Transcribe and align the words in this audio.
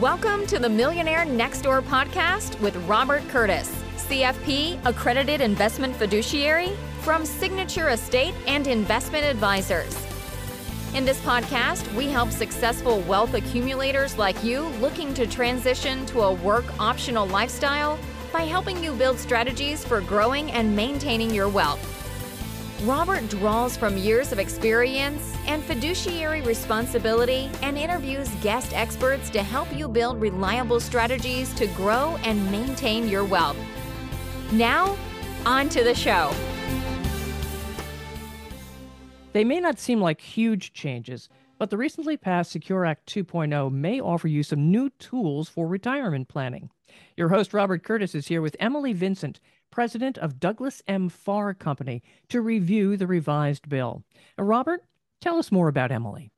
Welcome 0.00 0.46
to 0.46 0.60
the 0.60 0.68
Millionaire 0.68 1.24
Next 1.24 1.62
Door 1.62 1.82
podcast 1.82 2.60
with 2.60 2.76
Robert 2.86 3.26
Curtiss, 3.30 3.68
CFP 3.96 4.78
accredited 4.86 5.40
investment 5.40 5.96
fiduciary 5.96 6.76
from 7.00 7.26
Signature 7.26 7.88
Estate 7.88 8.32
and 8.46 8.68
Investment 8.68 9.24
Advisors. 9.24 9.96
In 10.94 11.04
this 11.04 11.20
podcast, 11.22 11.92
we 11.96 12.06
help 12.06 12.30
successful 12.30 13.00
wealth 13.08 13.34
accumulators 13.34 14.16
like 14.16 14.44
you 14.44 14.66
looking 14.80 15.14
to 15.14 15.26
transition 15.26 16.06
to 16.06 16.20
a 16.20 16.32
work 16.32 16.66
optional 16.78 17.26
lifestyle 17.26 17.98
by 18.32 18.42
helping 18.42 18.80
you 18.84 18.92
build 18.92 19.18
strategies 19.18 19.84
for 19.84 20.00
growing 20.00 20.52
and 20.52 20.76
maintaining 20.76 21.34
your 21.34 21.48
wealth. 21.48 21.97
Robert 22.84 23.28
draws 23.28 23.76
from 23.76 23.96
years 23.96 24.30
of 24.30 24.38
experience 24.38 25.34
and 25.48 25.64
fiduciary 25.64 26.42
responsibility 26.42 27.50
and 27.60 27.76
interviews 27.76 28.28
guest 28.40 28.72
experts 28.72 29.30
to 29.30 29.42
help 29.42 29.66
you 29.76 29.88
build 29.88 30.20
reliable 30.20 30.78
strategies 30.78 31.52
to 31.54 31.66
grow 31.68 32.16
and 32.22 32.48
maintain 32.52 33.08
your 33.08 33.24
wealth. 33.24 33.56
Now, 34.52 34.96
on 35.44 35.68
to 35.70 35.82
the 35.82 35.94
show. 35.94 36.32
They 39.32 39.42
may 39.42 39.58
not 39.58 39.80
seem 39.80 40.00
like 40.00 40.20
huge 40.20 40.72
changes, 40.72 41.28
but 41.58 41.70
the 41.70 41.76
recently 41.76 42.16
passed 42.16 42.52
Secure 42.52 42.86
Act 42.86 43.12
2.0 43.12 43.72
may 43.72 44.00
offer 44.00 44.28
you 44.28 44.44
some 44.44 44.70
new 44.70 44.90
tools 45.00 45.48
for 45.48 45.66
retirement 45.66 46.28
planning. 46.28 46.70
Your 47.16 47.30
host, 47.30 47.52
Robert 47.52 47.82
Curtiss, 47.82 48.14
is 48.14 48.28
here 48.28 48.40
with 48.40 48.56
Emily 48.60 48.92
Vincent, 48.92 49.40
president 49.70 50.18
of 50.18 50.40
Douglas 50.40 50.82
M. 50.86 51.08
Farr 51.08 51.54
Company, 51.54 52.02
to 52.28 52.40
review 52.40 52.96
the 52.96 53.06
revised 53.06 53.68
bill. 53.68 54.04
Uh, 54.38 54.44
Robert, 54.44 54.82
tell 55.20 55.38
us 55.38 55.52
more 55.52 55.68
about 55.68 55.92
Emily. 55.92 56.30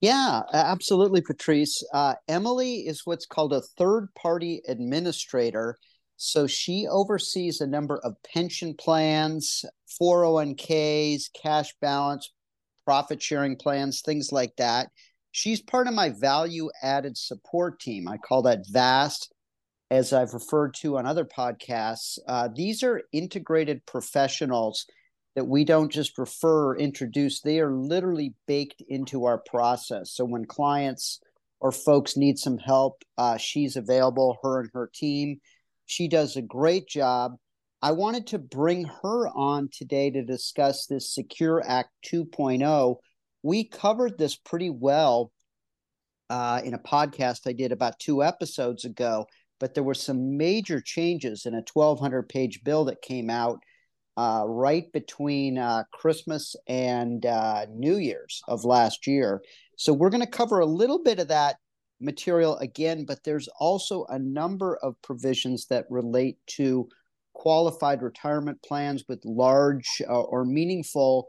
Yeah, 0.00 0.42
absolutely, 0.52 1.20
Patrice. 1.20 1.82
Uh, 1.94 2.14
Emily 2.26 2.80
is 2.80 3.02
what's 3.04 3.26
called 3.26 3.52
a 3.52 3.60
third 3.60 4.08
party 4.14 4.60
administrator. 4.66 5.76
So 6.16 6.46
she 6.46 6.86
oversees 6.88 7.60
a 7.60 7.66
number 7.66 7.98
of 8.04 8.16
pension 8.22 8.74
plans, 8.74 9.64
401ks, 10.00 11.30
cash 11.40 11.72
balance, 11.80 12.32
profit 12.84 13.22
sharing 13.22 13.56
plans, 13.56 14.02
things 14.02 14.30
like 14.32 14.54
that. 14.56 14.88
She's 15.30 15.62
part 15.62 15.86
of 15.86 15.94
my 15.94 16.10
value 16.10 16.68
added 16.82 17.16
support 17.16 17.80
team. 17.80 18.06
I 18.08 18.18
call 18.18 18.42
that 18.42 18.66
VAST 18.70 19.32
as 19.92 20.14
I've 20.14 20.32
referred 20.32 20.72
to 20.76 20.96
on 20.96 21.04
other 21.04 21.26
podcasts, 21.26 22.18
uh, 22.26 22.48
these 22.56 22.82
are 22.82 23.02
integrated 23.12 23.84
professionals 23.84 24.86
that 25.36 25.44
we 25.44 25.66
don't 25.66 25.92
just 25.92 26.16
refer 26.16 26.68
or 26.68 26.78
introduce. 26.78 27.42
They 27.42 27.60
are 27.60 27.70
literally 27.70 28.32
baked 28.46 28.82
into 28.88 29.26
our 29.26 29.36
process. 29.36 30.10
So 30.10 30.24
when 30.24 30.46
clients 30.46 31.20
or 31.60 31.72
folks 31.72 32.16
need 32.16 32.38
some 32.38 32.56
help, 32.56 33.02
uh, 33.18 33.36
she's 33.36 33.76
available, 33.76 34.38
her 34.42 34.60
and 34.60 34.70
her 34.72 34.90
team. 34.94 35.40
She 35.84 36.08
does 36.08 36.36
a 36.36 36.42
great 36.42 36.88
job. 36.88 37.34
I 37.82 37.92
wanted 37.92 38.28
to 38.28 38.38
bring 38.38 38.86
her 39.02 39.28
on 39.28 39.68
today 39.70 40.10
to 40.10 40.24
discuss 40.24 40.86
this 40.86 41.14
Secure 41.14 41.62
Act 41.66 41.90
2.0. 42.06 42.96
We 43.42 43.64
covered 43.64 44.16
this 44.16 44.36
pretty 44.36 44.70
well 44.70 45.32
uh, 46.30 46.62
in 46.64 46.72
a 46.72 46.78
podcast 46.78 47.40
I 47.46 47.52
did 47.52 47.72
about 47.72 47.98
two 47.98 48.22
episodes 48.22 48.86
ago 48.86 49.26
but 49.62 49.74
there 49.74 49.84
were 49.84 49.94
some 49.94 50.36
major 50.36 50.80
changes 50.80 51.46
in 51.46 51.54
a 51.54 51.62
1,200 51.72 52.28
page 52.28 52.64
bill 52.64 52.84
that 52.86 53.00
came 53.00 53.30
out 53.30 53.60
uh, 54.16 54.42
right 54.44 54.92
between 54.92 55.56
uh, 55.56 55.84
Christmas 55.92 56.56
and 56.66 57.24
uh, 57.24 57.66
New 57.70 57.98
Year's 57.98 58.42
of 58.48 58.64
last 58.64 59.06
year. 59.06 59.40
So 59.76 59.92
we're 59.92 60.10
going 60.10 60.24
to 60.24 60.26
cover 60.26 60.58
a 60.58 60.66
little 60.66 61.00
bit 61.00 61.20
of 61.20 61.28
that 61.28 61.58
material 62.00 62.56
again, 62.56 63.04
but 63.04 63.22
there's 63.22 63.46
also 63.60 64.04
a 64.08 64.18
number 64.18 64.78
of 64.82 65.00
provisions 65.00 65.66
that 65.66 65.86
relate 65.88 66.38
to 66.56 66.88
qualified 67.32 68.02
retirement 68.02 68.60
plans 68.64 69.04
with 69.08 69.24
large 69.24 70.02
uh, 70.08 70.22
or 70.22 70.44
meaningful 70.44 71.28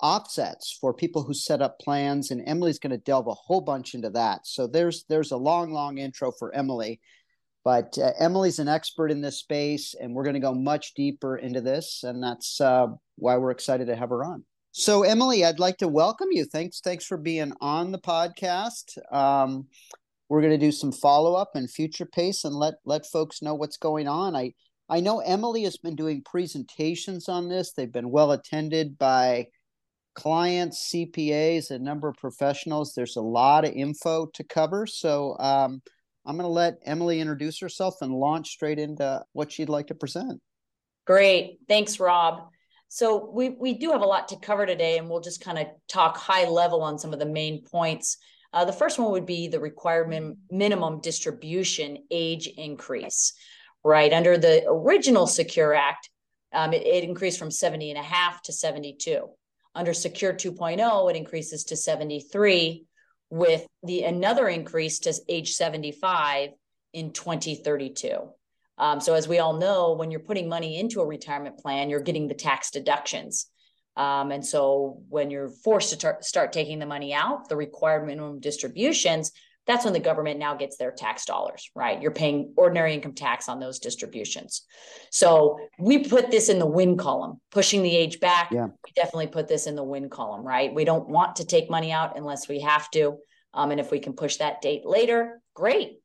offsets 0.00 0.78
for 0.80 0.94
people 0.94 1.22
who 1.22 1.34
set 1.34 1.60
up 1.60 1.78
plans 1.78 2.30
and 2.30 2.42
Emily's 2.46 2.78
going 2.78 2.90
to 2.90 2.98
delve 2.98 3.26
a 3.26 3.34
whole 3.34 3.60
bunch 3.60 3.94
into 3.94 4.08
that. 4.10 4.46
So 4.46 4.66
there's 4.66 5.04
there's 5.10 5.32
a 5.32 5.36
long 5.36 5.72
long 5.72 5.98
intro 5.98 6.32
for 6.32 6.54
Emily 6.54 7.00
but 7.68 7.98
uh, 7.98 8.12
Emily's 8.18 8.60
an 8.60 8.66
expert 8.66 9.10
in 9.10 9.20
this 9.20 9.40
space, 9.40 9.94
and 10.00 10.14
we're 10.14 10.22
going 10.22 10.32
to 10.32 10.40
go 10.40 10.54
much 10.54 10.94
deeper 10.94 11.36
into 11.36 11.60
this, 11.60 12.02
and 12.02 12.22
that's 12.22 12.62
uh, 12.62 12.86
why 13.16 13.36
we're 13.36 13.50
excited 13.50 13.88
to 13.88 13.94
have 13.94 14.08
her 14.08 14.24
on. 14.24 14.42
So, 14.72 15.02
Emily, 15.02 15.44
I'd 15.44 15.58
like 15.58 15.76
to 15.80 15.86
welcome 15.86 16.28
you. 16.30 16.46
Thanks, 16.46 16.80
thanks 16.80 17.04
for 17.04 17.18
being 17.18 17.52
on 17.60 17.92
the 17.92 17.98
podcast. 17.98 18.96
Um, 19.12 19.66
we're 20.30 20.40
going 20.40 20.58
to 20.58 20.66
do 20.66 20.72
some 20.72 20.92
follow 20.92 21.34
up 21.34 21.56
and 21.56 21.70
future 21.70 22.06
pace, 22.06 22.44
and 22.44 22.54
let 22.54 22.76
let 22.86 23.04
folks 23.04 23.42
know 23.42 23.54
what's 23.54 23.76
going 23.76 24.08
on. 24.08 24.34
I 24.34 24.54
I 24.88 25.00
know 25.00 25.20
Emily 25.20 25.64
has 25.64 25.76
been 25.76 25.94
doing 25.94 26.22
presentations 26.24 27.28
on 27.28 27.50
this. 27.50 27.72
They've 27.72 27.92
been 27.92 28.10
well 28.10 28.32
attended 28.32 28.96
by 28.96 29.48
clients, 30.14 30.90
CPAs, 30.90 31.70
a 31.70 31.78
number 31.78 32.08
of 32.08 32.16
professionals. 32.16 32.94
There's 32.94 33.16
a 33.16 33.20
lot 33.20 33.66
of 33.66 33.74
info 33.74 34.24
to 34.32 34.42
cover. 34.42 34.86
So, 34.86 35.36
um, 35.38 35.82
I'm 36.26 36.36
going 36.36 36.44
to 36.44 36.52
let 36.52 36.78
Emily 36.84 37.20
introduce 37.20 37.60
herself 37.60 37.96
and 38.02 38.12
launch 38.12 38.50
straight 38.50 38.78
into 38.78 39.24
what 39.32 39.52
she'd 39.52 39.68
like 39.68 39.86
to 39.88 39.94
present. 39.94 40.40
Great. 41.06 41.58
Thanks, 41.68 41.98
Rob. 41.98 42.50
So 42.88 43.30
we 43.30 43.50
we 43.50 43.74
do 43.74 43.92
have 43.92 44.02
a 44.02 44.06
lot 44.06 44.28
to 44.28 44.36
cover 44.36 44.66
today, 44.66 44.98
and 44.98 45.08
we'll 45.08 45.20
just 45.20 45.42
kind 45.42 45.58
of 45.58 45.66
talk 45.88 46.16
high 46.16 46.48
level 46.48 46.82
on 46.82 46.98
some 46.98 47.12
of 47.12 47.18
the 47.18 47.26
main 47.26 47.62
points. 47.64 48.16
Uh, 48.52 48.64
the 48.64 48.72
first 48.72 48.98
one 48.98 49.12
would 49.12 49.26
be 49.26 49.48
the 49.48 49.60
required 49.60 50.08
min- 50.08 50.38
minimum 50.50 51.00
distribution 51.00 51.98
age 52.10 52.46
increase. 52.46 53.34
Right 53.84 54.12
under 54.12 54.38
the 54.38 54.64
original 54.66 55.26
Secure 55.26 55.74
Act, 55.74 56.10
um, 56.52 56.72
it, 56.72 56.86
it 56.86 57.04
increased 57.04 57.38
from 57.38 57.50
70 57.50 57.90
and 57.90 57.98
a 57.98 58.02
half 58.02 58.42
to 58.42 58.52
72. 58.52 59.28
Under 59.74 59.94
Secure 59.94 60.32
2.0, 60.32 61.10
it 61.10 61.16
increases 61.16 61.64
to 61.64 61.76
73 61.76 62.86
with 63.30 63.66
the 63.82 64.04
another 64.04 64.48
increase 64.48 65.00
to 65.00 65.14
age 65.28 65.52
75 65.54 66.50
in 66.92 67.12
2032. 67.12 68.30
Um, 68.78 69.00
so 69.00 69.14
as 69.14 69.26
we 69.26 69.38
all 69.38 69.54
know, 69.54 69.92
when 69.92 70.10
you're 70.10 70.20
putting 70.20 70.48
money 70.48 70.78
into 70.78 71.00
a 71.00 71.06
retirement 71.06 71.58
plan, 71.58 71.90
you're 71.90 72.00
getting 72.00 72.28
the 72.28 72.34
tax 72.34 72.70
deductions. 72.70 73.46
Um, 73.96 74.30
and 74.30 74.46
so 74.46 75.02
when 75.08 75.30
you're 75.30 75.48
forced 75.48 75.90
to 75.90 75.96
tar- 75.96 76.22
start 76.22 76.52
taking 76.52 76.78
the 76.78 76.86
money 76.86 77.12
out, 77.12 77.48
the 77.48 77.56
required 77.56 78.06
minimum 78.06 78.38
distributions, 78.38 79.32
that's 79.68 79.84
when 79.84 79.92
the 79.92 80.00
government 80.00 80.40
now 80.40 80.54
gets 80.54 80.78
their 80.78 80.90
tax 80.90 81.26
dollars, 81.26 81.70
right? 81.74 82.00
You're 82.00 82.10
paying 82.10 82.54
ordinary 82.56 82.94
income 82.94 83.12
tax 83.12 83.50
on 83.50 83.60
those 83.60 83.78
distributions. 83.78 84.62
So 85.12 85.58
we 85.78 86.04
put 86.04 86.30
this 86.30 86.48
in 86.48 86.58
the 86.58 86.66
win 86.66 86.96
column, 86.96 87.38
pushing 87.50 87.82
the 87.82 87.94
age 87.94 88.18
back. 88.18 88.50
Yeah. 88.50 88.64
We 88.64 88.92
definitely 88.96 89.26
put 89.26 89.46
this 89.46 89.66
in 89.66 89.76
the 89.76 89.84
win 89.84 90.08
column, 90.08 90.42
right? 90.42 90.74
We 90.74 90.86
don't 90.86 91.06
want 91.06 91.36
to 91.36 91.44
take 91.44 91.68
money 91.68 91.92
out 91.92 92.16
unless 92.16 92.48
we 92.48 92.60
have 92.60 92.90
to. 92.92 93.18
Um, 93.52 93.70
and 93.70 93.78
if 93.78 93.90
we 93.90 94.00
can 94.00 94.14
push 94.14 94.36
that 94.36 94.62
date 94.62 94.86
later, 94.86 95.42
great. 95.52 95.98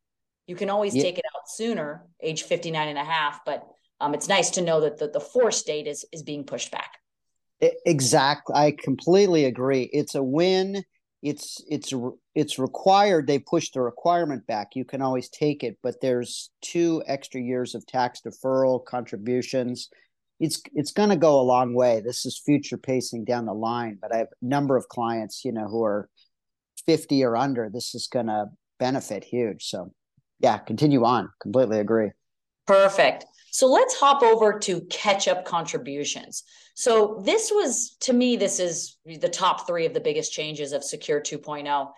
You 0.45 0.57
can 0.57 0.69
always 0.69 0.93
yeah. 0.93 1.03
take 1.03 1.17
it 1.17 1.25
out 1.33 1.49
sooner, 1.49 2.05
age 2.21 2.43
59 2.43 2.89
and 2.89 2.97
a 2.97 3.03
half, 3.03 3.45
but 3.45 3.65
um, 4.01 4.13
it's 4.13 4.27
nice 4.27 4.49
to 4.51 4.61
know 4.61 4.81
that 4.81 4.97
the, 4.97 5.07
the 5.07 5.21
force 5.21 5.63
date 5.63 5.87
is, 5.87 6.03
is 6.11 6.21
being 6.21 6.43
pushed 6.43 6.69
back. 6.69 6.97
Exactly. 7.85 8.53
I 8.53 8.71
completely 8.77 9.45
agree. 9.45 9.83
It's 9.83 10.15
a 10.15 10.23
win 10.23 10.83
it's 11.23 11.63
it's 11.69 11.93
it's 12.35 12.59
required 12.59 13.25
they 13.25 13.39
push 13.39 13.71
the 13.71 13.81
requirement 13.81 14.45
back. 14.45 14.75
You 14.75 14.83
can 14.83 15.01
always 15.01 15.29
take 15.29 15.63
it 15.63 15.77
but 15.81 16.01
there's 16.01 16.51
two 16.61 17.01
extra 17.07 17.41
years 17.41 17.73
of 17.73 17.87
tax 17.87 18.21
deferral 18.21 18.83
contributions. 18.83 19.89
It's 20.41 20.61
it's 20.73 20.91
going 20.91 21.09
to 21.09 21.15
go 21.15 21.39
a 21.39 21.41
long 21.41 21.73
way. 21.73 22.01
This 22.01 22.25
is 22.25 22.37
future 22.37 22.77
pacing 22.77 23.23
down 23.23 23.45
the 23.45 23.53
line 23.53 23.97
but 24.01 24.13
i 24.13 24.17
have 24.17 24.27
a 24.41 24.45
number 24.45 24.75
of 24.75 24.89
clients 24.89 25.45
you 25.45 25.53
know 25.53 25.67
who 25.67 25.83
are 25.83 26.09
50 26.85 27.23
or 27.23 27.37
under. 27.37 27.69
This 27.69 27.95
is 27.95 28.07
going 28.07 28.27
to 28.27 28.47
benefit 28.77 29.23
huge. 29.23 29.63
So 29.63 29.93
yeah 30.41 30.57
continue 30.57 31.05
on. 31.05 31.29
Completely 31.41 31.79
agree. 31.79 32.11
Perfect 32.67 33.25
so 33.53 33.67
let's 33.67 33.93
hop 33.93 34.23
over 34.23 34.57
to 34.57 34.81
catch 34.89 35.27
up 35.27 35.45
contributions. 35.45 36.43
So 36.73 37.21
this 37.23 37.51
was, 37.51 37.95
to 37.99 38.11
me, 38.11 38.35
this 38.35 38.59
is 38.59 38.97
the 39.05 39.29
top 39.29 39.67
three 39.67 39.85
of 39.85 39.93
the 39.93 39.99
biggest 39.99 40.33
changes 40.33 40.73
of 40.73 40.83
Secure 40.83 41.21
2.0. 41.21 41.91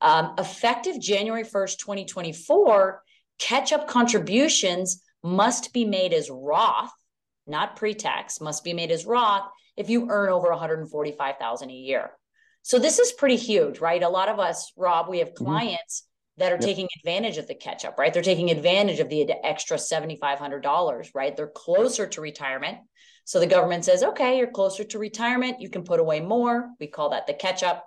Um, 0.00 0.34
effective 0.38 1.00
January 1.00 1.42
1st, 1.42 1.78
2024, 1.78 3.02
catch 3.40 3.72
up 3.72 3.88
contributions 3.88 5.02
must 5.24 5.72
be 5.72 5.84
made 5.84 6.12
as 6.12 6.30
Roth, 6.30 6.92
not 7.44 7.74
pre-tax, 7.74 8.40
must 8.40 8.62
be 8.62 8.72
made 8.72 8.92
as 8.92 9.04
Roth 9.04 9.50
if 9.76 9.90
you 9.90 10.06
earn 10.10 10.30
over 10.30 10.48
145,000 10.50 11.70
a 11.70 11.72
year. 11.72 12.12
So 12.62 12.78
this 12.78 13.00
is 13.00 13.10
pretty 13.10 13.36
huge, 13.36 13.80
right? 13.80 14.00
A 14.00 14.08
lot 14.08 14.28
of 14.28 14.38
us, 14.38 14.72
Rob, 14.76 15.08
we 15.08 15.18
have 15.18 15.30
mm-hmm. 15.30 15.44
clients 15.44 16.04
that 16.40 16.52
are 16.52 16.56
yep. 16.56 16.64
taking 16.64 16.88
advantage 16.98 17.36
of 17.36 17.46
the 17.46 17.54
catch 17.54 17.84
up, 17.84 17.98
right? 17.98 18.12
They're 18.12 18.22
taking 18.22 18.50
advantage 18.50 18.98
of 18.98 19.10
the 19.10 19.30
extra 19.44 19.76
$7,500, 19.76 21.10
right? 21.14 21.36
They're 21.36 21.46
closer 21.46 22.06
to 22.06 22.20
retirement. 22.22 22.78
So 23.24 23.38
the 23.38 23.46
government 23.46 23.84
says, 23.84 24.02
okay, 24.02 24.38
you're 24.38 24.50
closer 24.50 24.82
to 24.82 24.98
retirement. 24.98 25.60
You 25.60 25.68
can 25.68 25.84
put 25.84 26.00
away 26.00 26.20
more. 26.20 26.70
We 26.80 26.86
call 26.86 27.10
that 27.10 27.26
the 27.26 27.34
catch 27.34 27.62
up. 27.62 27.84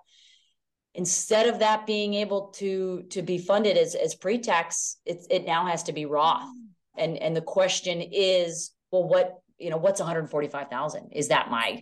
instead 0.93 1.47
of 1.47 1.59
that 1.59 1.87
being 1.87 2.13
able 2.13 2.53
to 2.59 3.03
to 3.09 3.23
be 3.23 3.39
funded 3.39 3.75
as 3.75 3.95
as 3.95 4.13
pre-tax 4.13 4.97
it, 5.05 5.25
it 5.31 5.43
now 5.43 5.65
has 5.65 5.81
to 5.83 5.91
be 5.91 6.05
roth 6.05 6.47
and 6.95 7.17
and 7.17 7.35
the 7.35 7.41
question 7.41 7.99
is 7.99 8.71
well 8.91 9.07
what 9.07 9.41
you 9.57 9.71
know 9.71 9.77
what's 9.77 9.99
145000 9.99 11.09
is 11.11 11.29
that 11.29 11.49
my 11.49 11.81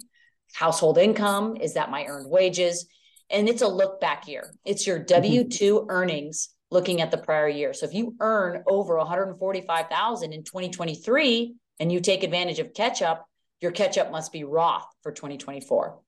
household 0.53 0.97
income 0.97 1.57
is 1.57 1.73
that 1.73 1.91
my 1.91 2.05
earned 2.05 2.29
wages 2.29 2.87
and 3.29 3.49
it's 3.49 3.61
a 3.61 3.67
look 3.67 3.99
back 3.99 4.29
year 4.29 4.53
it's 4.63 4.87
your 4.87 4.99
w2 5.03 5.59
mm-hmm. 5.59 5.89
earnings 5.89 6.49
looking 6.71 7.01
at 7.01 7.11
the 7.11 7.17
prior 7.17 7.47
year 7.47 7.73
so 7.73 7.85
if 7.85 7.93
you 7.93 8.15
earn 8.19 8.63
over 8.67 8.97
145000 8.97 10.33
in 10.33 10.43
2023 10.43 11.53
and 11.79 11.91
you 11.91 11.99
take 11.99 12.23
advantage 12.23 12.59
of 12.59 12.73
catch 12.73 13.01
up 13.01 13.25
your 13.59 13.71
catch 13.71 13.97
up 13.97 14.11
must 14.11 14.31
be 14.31 14.43
roth 14.43 14.87
for 15.03 15.11
2024 15.11 15.99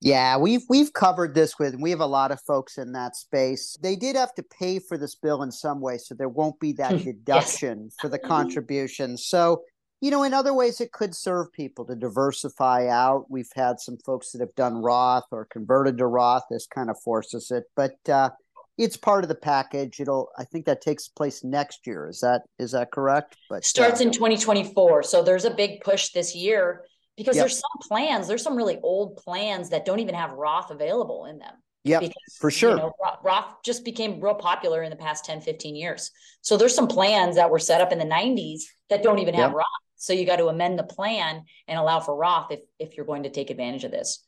yeah, 0.00 0.36
we've 0.36 0.62
we've 0.68 0.92
covered 0.92 1.34
this 1.34 1.58
with 1.58 1.74
we 1.76 1.90
have 1.90 2.00
a 2.00 2.06
lot 2.06 2.30
of 2.30 2.40
folks 2.42 2.76
in 2.76 2.92
that 2.92 3.16
space. 3.16 3.76
They 3.82 3.96
did 3.96 4.14
have 4.14 4.34
to 4.34 4.42
pay 4.42 4.78
for 4.78 4.98
this 4.98 5.14
bill 5.14 5.42
in 5.42 5.50
some 5.50 5.80
way, 5.80 5.98
so 5.98 6.14
there 6.14 6.28
won't 6.28 6.60
be 6.60 6.72
that 6.74 7.02
deduction 7.04 7.84
yes. 7.84 7.94
for 7.98 8.08
the 8.08 8.18
contribution. 8.18 9.16
So, 9.16 9.62
you 10.02 10.10
know, 10.10 10.22
in 10.22 10.34
other 10.34 10.52
ways 10.52 10.80
it 10.82 10.92
could 10.92 11.14
serve 11.14 11.50
people 11.52 11.86
to 11.86 11.96
diversify 11.96 12.88
out. 12.88 13.30
We've 13.30 13.50
had 13.54 13.80
some 13.80 13.96
folks 14.04 14.32
that 14.32 14.40
have 14.40 14.54
done 14.54 14.82
Roth 14.82 15.26
or 15.30 15.46
converted 15.46 15.96
to 15.98 16.06
Roth. 16.06 16.44
This 16.50 16.66
kind 16.66 16.90
of 16.90 17.00
forces 17.02 17.50
it, 17.50 17.64
but 17.74 17.96
uh, 18.08 18.30
it's 18.78 18.96
part 18.96 19.24
of 19.24 19.28
the 19.28 19.34
package. 19.34 20.00
It'll 20.00 20.30
I 20.38 20.44
think 20.44 20.66
that 20.66 20.80
takes 20.80 21.08
place 21.08 21.42
next 21.42 21.86
year. 21.86 22.08
Is 22.08 22.20
that 22.20 22.42
is 22.58 22.72
that 22.72 22.90
correct? 22.90 23.36
But 23.48 23.64
starts 23.64 24.00
uh, 24.00 24.04
in 24.04 24.10
2024. 24.10 25.02
So 25.02 25.22
there's 25.22 25.44
a 25.44 25.50
big 25.50 25.80
push 25.80 26.10
this 26.10 26.34
year 26.34 26.84
because 27.16 27.36
yep. 27.36 27.44
there's 27.44 27.58
some 27.58 27.88
plans, 27.88 28.28
there's 28.28 28.42
some 28.42 28.56
really 28.56 28.78
old 28.82 29.16
plans 29.16 29.70
that 29.70 29.84
don't 29.84 30.00
even 30.00 30.14
have 30.14 30.32
Roth 30.32 30.70
available 30.70 31.24
in 31.26 31.38
them. 31.38 31.54
Yeah, 31.84 32.00
for 32.40 32.50
sure. 32.50 32.70
You 32.70 32.76
know, 32.76 32.92
Roth 33.22 33.62
just 33.64 33.84
became 33.84 34.20
real 34.20 34.34
popular 34.34 34.82
in 34.82 34.90
the 34.90 34.96
past 34.96 35.24
10, 35.24 35.40
15 35.40 35.76
years. 35.76 36.10
So 36.40 36.56
there's 36.56 36.74
some 36.74 36.88
plans 36.88 37.36
that 37.36 37.48
were 37.48 37.60
set 37.60 37.80
up 37.80 37.92
in 37.92 37.98
the 37.98 38.04
90s 38.04 38.62
that 38.90 39.04
don't 39.04 39.20
even 39.20 39.34
have 39.34 39.50
yep. 39.50 39.56
Roth. 39.56 39.66
So 39.94 40.12
you 40.12 40.26
got 40.26 40.36
to 40.36 40.48
amend 40.48 40.78
the 40.78 40.84
plan 40.84 41.44
and 41.68 41.78
allow 41.78 42.00
for 42.00 42.16
Roth 42.16 42.50
if, 42.50 42.60
if 42.80 42.96
you're 42.96 43.06
going 43.06 43.22
to 43.22 43.30
take 43.30 43.50
advantage 43.50 43.84
of 43.84 43.92
this. 43.92 44.25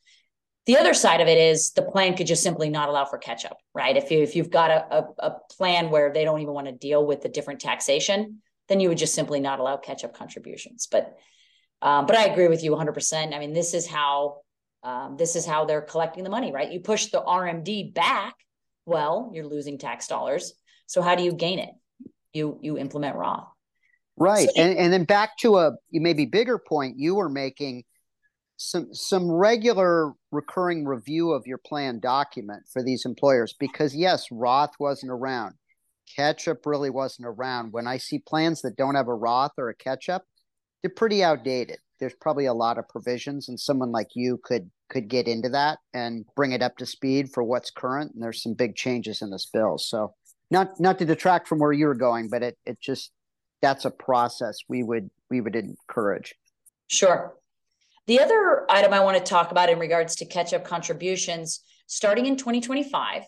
The 0.69 0.77
other 0.77 0.93
side 0.93 1.19
of 1.19 1.27
it 1.27 1.39
is 1.39 1.71
the 1.71 1.81
plan 1.81 2.15
could 2.15 2.27
just 2.27 2.43
simply 2.43 2.69
not 2.69 2.89
allow 2.89 3.03
for 3.03 3.17
catch 3.17 3.43
up, 3.43 3.57
right? 3.73 3.97
If 3.97 4.11
you 4.11 4.19
if 4.19 4.35
you've 4.35 4.51
got 4.51 4.69
a, 4.69 4.97
a, 4.97 5.07
a 5.17 5.35
plan 5.57 5.89
where 5.89 6.13
they 6.13 6.23
don't 6.23 6.41
even 6.41 6.53
want 6.53 6.67
to 6.67 6.73
deal 6.73 7.03
with 7.03 7.23
the 7.23 7.27
different 7.27 7.59
taxation, 7.59 8.43
then 8.67 8.79
you 8.79 8.87
would 8.89 8.99
just 8.99 9.15
simply 9.15 9.39
not 9.39 9.57
allow 9.59 9.77
catch 9.77 10.03
up 10.03 10.15
contributions. 10.15 10.85
But 10.85 11.17
um, 11.81 12.05
but 12.05 12.15
I 12.15 12.25
agree 12.25 12.49
with 12.49 12.63
you 12.63 12.69
100%. 12.69 13.33
I 13.33 13.39
mean, 13.39 13.51
this 13.51 13.73
is 13.73 13.87
how 13.87 14.41
um, 14.83 15.17
this 15.17 15.35
is 15.35 15.43
how 15.43 15.65
they're 15.65 15.81
collecting 15.81 16.23
the 16.23 16.29
money, 16.29 16.51
right? 16.51 16.71
You 16.71 16.81
push 16.81 17.07
the 17.07 17.21
RMD 17.21 17.95
back, 17.95 18.35
well, 18.85 19.31
you're 19.33 19.47
losing 19.47 19.79
tax 19.79 20.05
dollars. 20.05 20.53
So 20.85 21.01
how 21.01 21.15
do 21.15 21.23
you 21.23 21.33
gain 21.33 21.57
it? 21.57 21.71
You 22.31 22.59
you 22.61 22.77
implement 22.77 23.15
Roth. 23.15 23.47
Right, 24.17 24.47
so, 24.55 24.61
and 24.61 24.77
and 24.77 24.93
then 24.93 25.05
back 25.05 25.35
to 25.39 25.57
a 25.57 25.71
maybe 25.91 26.27
bigger 26.27 26.59
point 26.59 26.99
you 26.99 27.15
were 27.15 27.27
making 27.27 27.85
some 28.61 28.93
some 28.93 29.31
regular 29.31 30.11
recurring 30.33 30.83
review 30.83 31.31
of 31.31 31.47
your 31.47 31.57
plan 31.57 31.97
document 31.99 32.63
for 32.71 32.83
these 32.83 33.05
employers 33.05 33.55
because 33.57 33.95
yes, 33.95 34.25
Roth 34.31 34.73
wasn't 34.79 35.13
around. 35.13 35.55
Catch 36.13 36.45
up 36.49 36.65
really 36.65 36.89
wasn't 36.89 37.25
around. 37.27 37.71
When 37.71 37.87
I 37.87 37.97
see 37.97 38.19
plans 38.19 38.61
that 38.63 38.75
don't 38.75 38.95
have 38.95 39.07
a 39.07 39.13
Roth 39.13 39.53
or 39.57 39.69
a 39.69 39.75
catch 39.75 40.09
up, 40.09 40.25
they're 40.83 40.91
pretty 40.91 41.23
outdated. 41.23 41.77
There's 42.01 42.15
probably 42.19 42.47
a 42.47 42.53
lot 42.53 42.77
of 42.77 42.89
provisions, 42.89 43.47
and 43.47 43.57
someone 43.57 43.93
like 43.93 44.09
you 44.13 44.41
could 44.43 44.69
could 44.89 45.07
get 45.07 45.29
into 45.29 45.47
that 45.49 45.79
and 45.93 46.25
bring 46.35 46.51
it 46.51 46.61
up 46.61 46.75
to 46.77 46.85
speed 46.85 47.29
for 47.33 47.43
what's 47.43 47.71
current. 47.71 48.13
And 48.13 48.21
there's 48.21 48.43
some 48.43 48.55
big 48.55 48.75
changes 48.75 49.21
in 49.21 49.31
this 49.31 49.49
bill. 49.53 49.77
So 49.77 50.15
not 50.51 50.77
not 50.81 50.99
to 50.99 51.05
detract 51.05 51.47
from 51.47 51.59
where 51.59 51.71
you 51.71 51.85
were 51.85 51.95
going, 51.95 52.27
but 52.29 52.43
it 52.43 52.57
it 52.65 52.81
just 52.81 53.13
that's 53.61 53.85
a 53.85 53.91
process 53.91 54.57
we 54.67 54.83
would 54.83 55.09
we 55.29 55.39
would 55.39 55.55
encourage. 55.55 56.35
Sure. 56.87 57.35
The 58.09 58.19
other 58.19 58.65
item 58.71 58.91
I 58.91 59.01
want 59.01 59.19
to 59.19 59.23
talk 59.23 59.51
about 59.51 59.69
in 59.69 59.77
regards 59.77 60.15
to 60.15 60.25
catch 60.25 60.51
up 60.51 60.65
contributions, 60.65 61.59
starting 61.85 62.25
in 62.25 62.37
2025, 62.37 63.21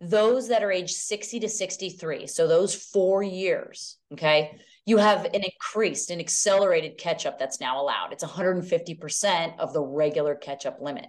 those 0.00 0.48
that 0.48 0.64
are 0.64 0.72
age 0.72 0.90
60 0.90 1.38
to 1.38 1.48
63, 1.48 2.26
so 2.26 2.48
those 2.48 2.74
four 2.74 3.22
years, 3.22 3.98
okay, 4.12 4.58
you 4.84 4.96
have 4.96 5.26
an 5.26 5.44
increased, 5.44 6.10
an 6.10 6.18
accelerated 6.18 6.98
catch 6.98 7.24
up 7.24 7.38
that's 7.38 7.60
now 7.60 7.80
allowed. 7.80 8.12
It's 8.12 8.24
150% 8.24 9.60
of 9.60 9.72
the 9.72 9.82
regular 9.82 10.34
catch 10.34 10.66
up 10.66 10.80
limit. 10.80 11.06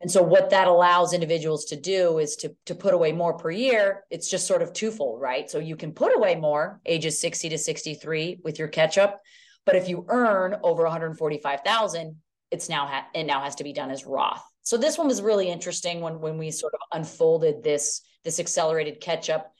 And 0.00 0.08
so 0.08 0.22
what 0.22 0.50
that 0.50 0.68
allows 0.68 1.12
individuals 1.12 1.64
to 1.64 1.76
do 1.76 2.18
is 2.18 2.36
to, 2.36 2.54
to 2.66 2.76
put 2.76 2.94
away 2.94 3.10
more 3.10 3.36
per 3.36 3.50
year. 3.50 4.04
It's 4.10 4.30
just 4.30 4.46
sort 4.46 4.62
of 4.62 4.72
twofold, 4.72 5.20
right? 5.20 5.50
So 5.50 5.58
you 5.58 5.74
can 5.74 5.90
put 5.90 6.16
away 6.16 6.36
more 6.36 6.80
ages 6.86 7.20
60 7.20 7.48
to 7.48 7.58
63 7.58 8.42
with 8.44 8.60
your 8.60 8.68
catch 8.68 8.96
up. 8.96 9.20
But 9.66 9.76
if 9.76 9.88
you 9.88 10.06
earn 10.08 10.56
over 10.62 10.84
145,000, 10.84 12.16
it's 12.50 12.68
now 12.68 12.86
ha- 12.86 13.08
it 13.14 13.24
now 13.24 13.42
has 13.42 13.56
to 13.56 13.64
be 13.64 13.72
done 13.72 13.90
as 13.90 14.06
Roth. 14.06 14.42
So 14.62 14.76
this 14.76 14.96
one 14.96 15.08
was 15.08 15.20
really 15.20 15.50
interesting 15.50 16.00
when 16.00 16.20
when 16.20 16.38
we 16.38 16.50
sort 16.50 16.74
of 16.74 16.80
unfolded 16.92 17.62
this 17.62 18.00
this 18.24 18.40
accelerated 18.40 19.00
catch 19.00 19.28
up 19.28 19.52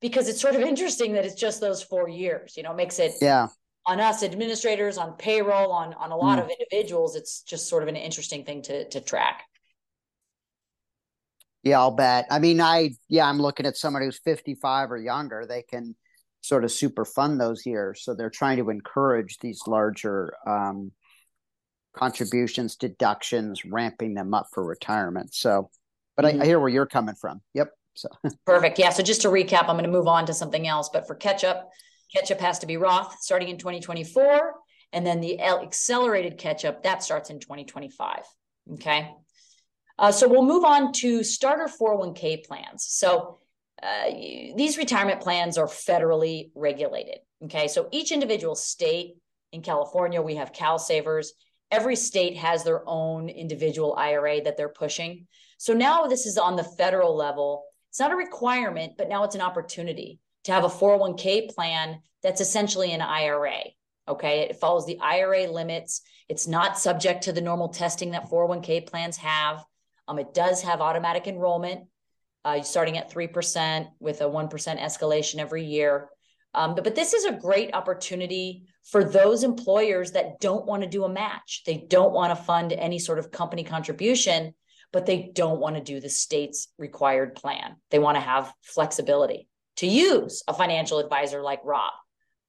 because 0.00 0.28
it's 0.28 0.40
sort 0.40 0.56
of 0.56 0.60
interesting 0.72 1.12
that 1.12 1.24
it's 1.24 1.40
just 1.40 1.60
those 1.60 1.82
four 1.82 2.08
years. 2.08 2.56
You 2.56 2.64
know, 2.64 2.74
makes 2.74 2.98
it 2.98 3.14
yeah 3.20 3.46
on 3.86 4.00
us 4.00 4.22
administrators, 4.22 4.98
on 4.98 5.14
payroll, 5.14 5.72
on 5.72 5.94
on 5.94 6.10
a 6.10 6.16
lot 6.16 6.38
mm. 6.38 6.44
of 6.44 6.50
individuals. 6.50 7.16
It's 7.16 7.42
just 7.42 7.68
sort 7.68 7.82
of 7.82 7.88
an 7.88 7.96
interesting 7.96 8.44
thing 8.44 8.62
to 8.62 8.88
to 8.90 9.00
track. 9.00 9.44
Yeah, 11.62 11.78
I'll 11.78 11.92
bet. 11.92 12.26
I 12.30 12.40
mean, 12.40 12.60
I 12.60 12.90
yeah, 13.08 13.28
I'm 13.28 13.40
looking 13.40 13.66
at 13.66 13.76
somebody 13.76 14.06
who's 14.06 14.18
55 14.18 14.90
or 14.90 14.98
younger. 14.98 15.46
They 15.46 15.62
can 15.62 15.94
sort 16.42 16.64
of 16.64 16.70
super 16.70 17.04
fund 17.04 17.40
those 17.40 17.64
years, 17.64 18.04
so 18.04 18.14
they're 18.14 18.30
trying 18.30 18.58
to 18.58 18.68
encourage 18.68 19.38
these 19.38 19.62
larger 19.66 20.34
um, 20.46 20.92
contributions, 21.94 22.76
deductions, 22.76 23.64
ramping 23.64 24.14
them 24.14 24.34
up 24.34 24.48
for 24.52 24.64
retirement. 24.64 25.34
So, 25.34 25.70
but 26.16 26.24
mm-hmm. 26.24 26.40
I, 26.40 26.44
I 26.44 26.46
hear 26.46 26.60
where 26.60 26.68
you're 26.68 26.86
coming 26.86 27.14
from. 27.14 27.40
Yep. 27.54 27.70
So 27.94 28.08
perfect. 28.46 28.78
Yeah. 28.78 28.90
So 28.90 29.02
just 29.02 29.22
to 29.22 29.28
recap, 29.28 29.68
I'm 29.68 29.76
going 29.76 29.84
to 29.84 29.90
move 29.90 30.08
on 30.08 30.26
to 30.26 30.34
something 30.34 30.66
else. 30.66 30.90
But 30.92 31.06
for 31.06 31.14
catch 31.14 31.44
up, 31.44 31.70
catch 32.14 32.30
up 32.30 32.40
has 32.40 32.58
to 32.60 32.66
be 32.66 32.76
Roth 32.76 33.16
starting 33.20 33.48
in 33.48 33.58
2024. 33.58 34.54
And 34.92 35.06
then 35.06 35.20
the 35.20 35.40
accelerated 35.40 36.38
catch 36.38 36.64
up 36.64 36.82
that 36.82 37.02
starts 37.02 37.30
in 37.30 37.40
2025. 37.40 38.24
Okay. 38.74 39.10
Uh, 39.98 40.12
so 40.12 40.28
we'll 40.28 40.44
move 40.44 40.64
on 40.64 40.92
to 40.92 41.22
starter 41.22 41.68
401k 41.68 42.44
plans. 42.44 42.86
So 42.88 43.38
uh, 43.82 44.10
these 44.56 44.78
retirement 44.78 45.20
plans 45.20 45.58
are 45.58 45.66
federally 45.66 46.50
regulated. 46.54 47.18
Okay. 47.44 47.68
So 47.68 47.88
each 47.90 48.12
individual 48.12 48.54
state 48.54 49.14
in 49.52 49.62
California, 49.62 50.22
we 50.22 50.36
have 50.36 50.52
CalSavers. 50.52 51.28
Every 51.70 51.96
state 51.96 52.36
has 52.36 52.64
their 52.64 52.82
own 52.86 53.28
individual 53.28 53.94
IRA 53.96 54.42
that 54.42 54.56
they're 54.56 54.68
pushing. 54.68 55.26
So 55.58 55.74
now 55.74 56.06
this 56.06 56.26
is 56.26 56.38
on 56.38 56.56
the 56.56 56.64
federal 56.64 57.16
level 57.16 57.64
it's 57.92 58.00
not 58.00 58.10
a 58.10 58.16
requirement, 58.16 58.94
but 58.96 59.10
now 59.10 59.22
it's 59.24 59.34
an 59.34 59.42
opportunity 59.42 60.18
to 60.44 60.52
have 60.52 60.64
a 60.64 60.68
401k 60.68 61.54
plan 61.54 62.00
that's 62.22 62.40
essentially 62.40 62.92
an 62.92 63.02
IRA. 63.02 63.58
Okay. 64.08 64.40
It 64.40 64.56
follows 64.56 64.86
the 64.86 64.98
IRA 64.98 65.46
limits. 65.46 66.00
It's 66.26 66.48
not 66.48 66.78
subject 66.78 67.24
to 67.24 67.34
the 67.34 67.42
normal 67.42 67.68
testing 67.68 68.12
that 68.12 68.30
401k 68.30 68.86
plans 68.86 69.18
have. 69.18 69.62
Um, 70.08 70.18
it 70.18 70.32
does 70.32 70.62
have 70.62 70.80
automatic 70.80 71.26
enrollment, 71.26 71.82
uh, 72.44 72.62
starting 72.62 72.98
at 72.98 73.12
3% 73.12 73.88
with 74.00 74.20
a 74.20 74.24
1% 74.24 74.50
escalation 74.80 75.38
every 75.38 75.64
year. 75.64 76.08
Um, 76.54 76.74
but, 76.74 76.84
but 76.84 76.94
this 76.94 77.14
is 77.14 77.24
a 77.24 77.32
great 77.32 77.74
opportunity 77.74 78.64
for 78.84 79.04
those 79.04 79.42
employers 79.42 80.12
that 80.12 80.40
don't 80.40 80.66
want 80.66 80.82
to 80.82 80.88
do 80.88 81.04
a 81.04 81.08
match. 81.08 81.62
They 81.64 81.86
don't 81.88 82.12
want 82.12 82.36
to 82.36 82.44
fund 82.44 82.72
any 82.72 82.98
sort 82.98 83.18
of 83.18 83.30
company 83.30 83.64
contribution 83.64 84.54
but 84.92 85.06
they 85.06 85.30
don't 85.34 85.58
want 85.58 85.76
to 85.76 85.82
do 85.82 86.00
the 86.00 86.08
state's 86.08 86.68
required 86.78 87.34
plan. 87.34 87.76
They 87.90 87.98
want 87.98 88.16
to 88.16 88.20
have 88.20 88.52
flexibility 88.62 89.48
to 89.76 89.86
use 89.86 90.42
a 90.46 90.54
financial 90.54 90.98
advisor 90.98 91.42
like 91.42 91.60
Rob, 91.64 91.92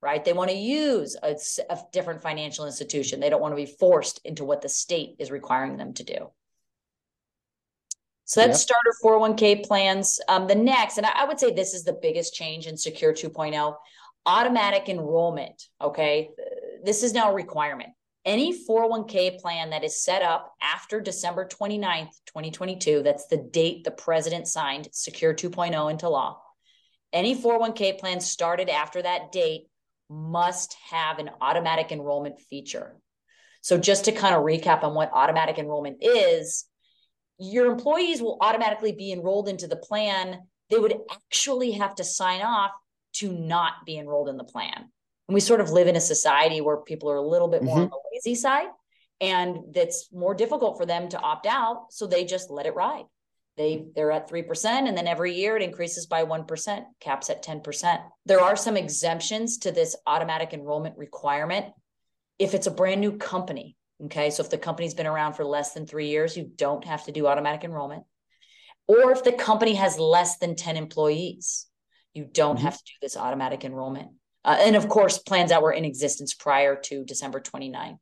right? 0.02 0.24
They 0.24 0.34
want 0.34 0.52
to 0.52 0.58
use 0.58 1.16
a, 1.24 1.36
a 1.70 1.80
different 1.94 2.22
financial 2.22 2.66
institution. 2.66 3.20
They 3.20 3.30
don't 3.30 3.42
want 3.42 3.54
to 3.54 3.64
be 3.64 3.74
forced 3.80 4.20
into 4.26 4.44
what 4.44 4.62
the 4.62 4.70
state 4.70 5.16
is 5.20 5.32
requiring 5.32 5.78
them 5.78 5.94
to 5.96 6.04
do. 6.04 6.32
So 8.26 8.40
that's 8.40 8.68
yep. 8.68 8.78
starter 8.78 8.94
401k 9.04 9.66
plans. 9.66 10.20
Um, 10.30 10.48
the 10.48 10.56
next, 10.56 10.98
and 10.98 11.06
I, 11.06 11.12
I 11.18 11.26
would 11.26 11.40
say 11.40 11.54
this 11.54 11.74
is 11.74 11.84
the 11.84 11.98
biggest 12.02 12.34
change 12.34 12.68
in 12.68 12.78
Secure 12.78 13.14
2.0 13.14 13.76
automatic 14.26 14.88
enrollment. 14.88 15.68
Okay. 15.82 16.30
This 16.84 17.04
is 17.04 17.14
now 17.14 17.32
a 17.32 17.34
requirement 17.34 17.90
any 18.26 18.58
401k 18.58 19.40
plan 19.40 19.72
that 19.72 19.84
is 19.84 20.02
set 20.02 20.22
up 20.22 20.54
after 20.62 21.02
December 21.02 21.48
29th, 21.48 22.12
2022, 22.28 23.04
that's 23.04 23.28
the 23.28 23.38
date 23.38 23.84
the 23.84 23.92
president 23.92 24.48
signed 24.48 24.88
Secure 24.92 25.34
2.0 25.34 25.92
into 25.92 26.10
law. 26.10 26.40
Any 27.12 27.36
401k 27.36 28.00
plan 28.00 28.22
started 28.22 28.70
after 28.70 29.02
that 29.02 29.32
date 29.32 29.68
must 30.10 30.76
have 30.90 31.20
an 31.20 31.32
automatic 31.42 31.92
enrollment 31.92 32.40
feature. 32.50 32.96
So, 33.62 33.78
just 33.78 34.06
to 34.06 34.12
kind 34.12 34.36
of 34.36 34.44
recap 34.44 34.84
on 34.84 34.94
what 34.94 35.12
automatic 35.14 35.58
enrollment 35.58 35.98
is, 36.02 36.66
your 37.38 37.72
employees 37.72 38.22
will 38.22 38.38
automatically 38.42 38.92
be 38.92 39.12
enrolled 39.12 39.48
into 39.48 39.68
the 39.68 39.76
plan. 39.76 40.42
They 40.70 40.80
would 40.80 40.96
actually 41.12 41.72
have 41.72 41.96
to 41.96 42.04
sign 42.04 42.42
off 42.42 42.72
to 43.14 43.32
not 43.32 43.86
be 43.86 43.98
enrolled 43.98 44.30
in 44.30 44.38
the 44.38 44.44
plan. 44.44 44.90
And 45.28 45.34
we 45.34 45.40
sort 45.40 45.62
of 45.62 45.70
live 45.70 45.88
in 45.88 45.96
a 45.96 46.02
society 46.02 46.62
where 46.62 46.78
people 46.78 47.10
are 47.10 47.18
a 47.18 47.22
little 47.22 47.48
bit 47.48 47.64
more 47.64 47.78
mm-hmm. 47.78 47.84
on 47.84 47.90
the 47.90 48.00
lazy 48.14 48.36
side 48.36 48.68
and 49.22 49.60
that's 49.74 50.10
more 50.12 50.34
difficult 50.34 50.78
for 50.78 50.86
them 50.86 51.08
to 51.10 51.20
opt 51.20 51.46
out. 51.46 51.86
So 51.92 52.08
they 52.08 52.26
just 52.26 52.50
let 52.50 52.66
it 52.66 52.76
ride. 52.76 53.06
They 53.56 53.86
they're 53.96 54.12
at 54.12 54.30
3% 54.30 54.66
and 54.66 54.98
then 54.98 55.08
every 55.08 55.34
year 55.34 55.56
it 55.56 55.62
increases 55.62 56.08
by 56.08 56.26
1%, 56.26 56.84
caps 57.00 57.30
at 57.30 57.44
10%. 57.44 58.02
There 58.26 58.42
are 58.42 58.56
some 58.56 58.76
exemptions 58.76 59.60
to 59.60 59.72
this 59.72 59.96
automatic 60.08 60.54
enrollment 60.54 60.98
requirement 60.98 61.68
if 62.40 62.54
it's 62.54 62.68
a 62.68 62.72
brand 62.72 63.00
new 63.00 63.18
company. 63.18 63.78
Okay. 64.06 64.30
So 64.30 64.44
if 64.44 64.50
the 64.50 64.58
company's 64.58 64.94
been 64.94 65.08
around 65.08 65.34
for 65.34 65.46
less 65.46 65.74
than 65.74 65.86
three 65.86 66.08
years, 66.08 66.36
you 66.36 66.50
don't 66.56 66.84
have 66.86 67.06
to 67.06 67.12
do 67.12 67.28
automatic 67.28 67.64
enrollment. 67.64 68.04
Or 68.88 69.12
if 69.12 69.24
the 69.24 69.32
company 69.32 69.76
has 69.76 69.98
less 69.98 70.38
than 70.38 70.56
10 70.56 70.76
employees, 70.76 71.68
you 72.14 72.26
don't 72.26 72.58
mm-hmm. 72.58 72.66
have 72.66 72.78
to 72.78 72.84
do 72.86 72.94
this 73.02 73.16
automatic 73.16 73.64
enrollment. 73.64 74.10
Uh, 74.46 74.58
and 74.60 74.76
of 74.76 74.90
course, 74.90 75.20
plans 75.20 75.52
that 75.52 75.62
were 75.62 75.72
in 75.72 75.86
existence 75.86 76.34
prior 76.34 76.76
to 76.76 77.06
December 77.06 77.40
29. 77.40 77.98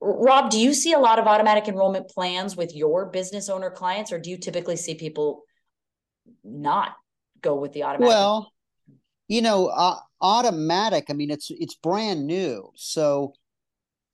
Rob, 0.00 0.50
do 0.50 0.58
you 0.58 0.72
see 0.72 0.92
a 0.92 0.98
lot 0.98 1.18
of 1.18 1.26
automatic 1.26 1.68
enrollment 1.68 2.08
plans 2.08 2.56
with 2.56 2.74
your 2.74 3.06
business 3.06 3.48
owner 3.48 3.70
clients, 3.70 4.12
or 4.12 4.20
do 4.20 4.30
you 4.30 4.38
typically 4.38 4.76
see 4.76 4.94
people 4.94 5.42
not 6.44 6.94
go 7.40 7.56
with 7.56 7.72
the 7.72 7.82
automatic? 7.82 8.08
Well, 8.08 8.52
you 9.26 9.42
know, 9.42 9.66
uh, 9.66 9.98
automatic. 10.20 11.06
I 11.08 11.14
mean, 11.14 11.30
it's 11.30 11.50
it's 11.50 11.74
brand 11.74 12.26
new, 12.26 12.70
so 12.76 13.34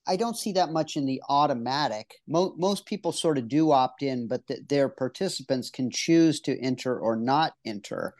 I 0.06 0.16
don't 0.16 0.37
see 0.37 0.52
that 0.52 0.73
much 0.73 0.97
in 0.97 1.06
the 1.06 1.23
automatic. 1.28 2.14
Mo- 2.26 2.54
most 2.56 2.87
people 2.87 3.12
sort 3.12 3.38
of 3.38 3.49
do 3.49 3.71
opt 3.71 4.02
in, 4.02 4.26
but 4.26 4.47
th- 4.47 4.61
their 4.68 4.88
participants 4.88 5.71
can 5.71 5.90
choose 5.90 6.40
to 6.40 6.59
enter 6.61 6.99
or 6.99 7.16
not 7.16 7.54
enter. 7.64 8.14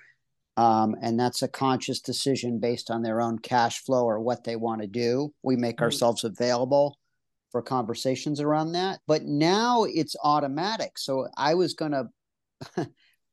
Um, 0.57 0.95
and 1.03 1.19
that's 1.19 1.43
a 1.43 1.49
conscious 1.49 2.01
decision 2.01 2.61
based 2.61 2.91
on 2.91 3.03
their 3.03 3.21
own 3.21 3.39
cash 3.39 3.83
flow 3.85 4.05
or 4.05 4.21
what 4.21 4.45
they 4.45 4.57
want 4.57 4.83
to 4.83 4.87
do. 4.87 5.33
We 5.43 5.57
make 5.57 5.77
mm-hmm. 5.77 5.85
ourselves 5.85 6.25
available 6.25 6.99
for 7.51 7.63
conversations 7.63 8.41
around 8.41 8.73
that. 8.73 9.01
But 9.07 9.25
now 9.25 9.85
it's 9.85 10.17
automatic. 10.23 10.99
So 10.99 11.29
I 11.37 11.55
was 11.55 11.75
going 11.75 11.93
to 12.77 12.89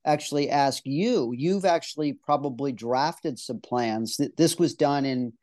actually 0.05 0.49
ask 0.49 0.83
you, 0.85 1.33
you've 1.35 1.65
actually 1.65 2.13
probably 2.13 2.71
drafted 2.71 3.37
some 3.37 3.59
plans. 3.59 4.19
This 4.37 4.57
was 4.57 4.73
done 4.73 5.05
in, 5.05 5.33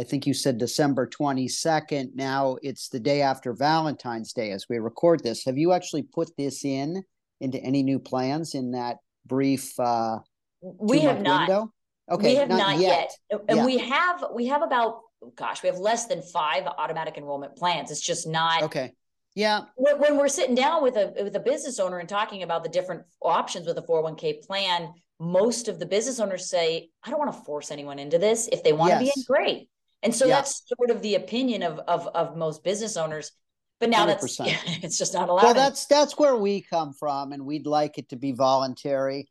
I 0.00 0.02
think 0.02 0.26
you 0.26 0.32
said 0.32 0.56
December 0.56 1.06
22nd. 1.06 2.14
Now 2.14 2.56
it's 2.62 2.88
the 2.88 2.98
day 2.98 3.20
after 3.20 3.52
Valentine's 3.52 4.32
Day 4.32 4.50
as 4.50 4.64
we 4.66 4.78
record 4.78 5.22
this. 5.22 5.44
Have 5.44 5.58
you 5.58 5.72
actually 5.72 6.04
put 6.04 6.34
this 6.38 6.64
in 6.64 7.04
into 7.42 7.58
any 7.58 7.82
new 7.82 7.98
plans 7.98 8.54
in 8.54 8.72
that 8.72 8.96
brief 9.26 9.78
uh 9.78 10.18
we 10.62 11.00
have 11.00 11.20
not 11.20 11.48
window? 11.48 11.72
okay 12.10 12.32
we 12.32 12.36
have 12.36 12.48
not, 12.48 12.58
not 12.58 12.78
yet. 12.78 13.10
yet. 13.30 13.40
and 13.48 13.58
yeah. 13.58 13.66
we 13.66 13.76
have 13.76 14.24
we 14.34 14.46
have 14.46 14.62
about 14.62 15.00
gosh, 15.36 15.62
we 15.62 15.68
have 15.68 15.78
less 15.78 16.06
than 16.06 16.22
five 16.22 16.66
automatic 16.66 17.18
enrollment 17.18 17.54
plans. 17.54 17.90
It's 17.90 18.00
just 18.00 18.26
not 18.26 18.62
okay. 18.62 18.92
Yeah. 19.34 19.60
When, 19.76 20.00
when, 20.00 20.16
we're 20.16 20.28
sitting 20.28 20.56
down 20.56 20.82
with 20.82 20.96
a 20.96 21.12
with 21.22 21.36
a 21.36 21.40
business 21.40 21.78
owner 21.78 21.98
and 21.98 22.08
talking 22.08 22.42
about 22.42 22.64
the 22.64 22.70
different 22.70 23.02
options 23.20 23.66
with 23.66 23.76
a 23.76 23.82
401k 23.82 24.46
plan, 24.46 24.94
most 25.20 25.68
of 25.68 25.78
the 25.78 25.86
business 25.86 26.18
owners 26.18 26.48
say, 26.48 26.88
I 27.04 27.10
don't 27.10 27.18
want 27.18 27.32
to 27.32 27.40
force 27.44 27.70
anyone 27.70 27.98
into 27.98 28.18
this. 28.18 28.48
If 28.50 28.64
they 28.64 28.72
want 28.72 28.90
yes. 28.90 28.98
to 28.98 29.04
be 29.04 29.12
in, 29.14 29.24
great. 29.28 29.68
And 30.02 30.14
so 30.14 30.26
yeah. 30.26 30.36
that's 30.36 30.62
sort 30.66 30.90
of 30.90 31.02
the 31.02 31.14
opinion 31.14 31.62
of, 31.62 31.78
of 31.80 32.06
of 32.08 32.36
most 32.36 32.64
business 32.64 32.96
owners. 32.96 33.32
But 33.80 33.90
now 33.90 34.06
100%. 34.06 34.08
that's 34.08 34.40
it's 34.84 34.98
just 34.98 35.14
not 35.14 35.28
allowed. 35.28 35.42
Well, 35.42 35.54
that's 35.54 35.86
that's 35.86 36.18
where 36.18 36.36
we 36.36 36.62
come 36.62 36.92
from, 36.92 37.32
and 37.32 37.44
we'd 37.44 37.66
like 37.66 37.98
it 37.98 38.08
to 38.10 38.16
be 38.16 38.32
voluntary 38.32 39.28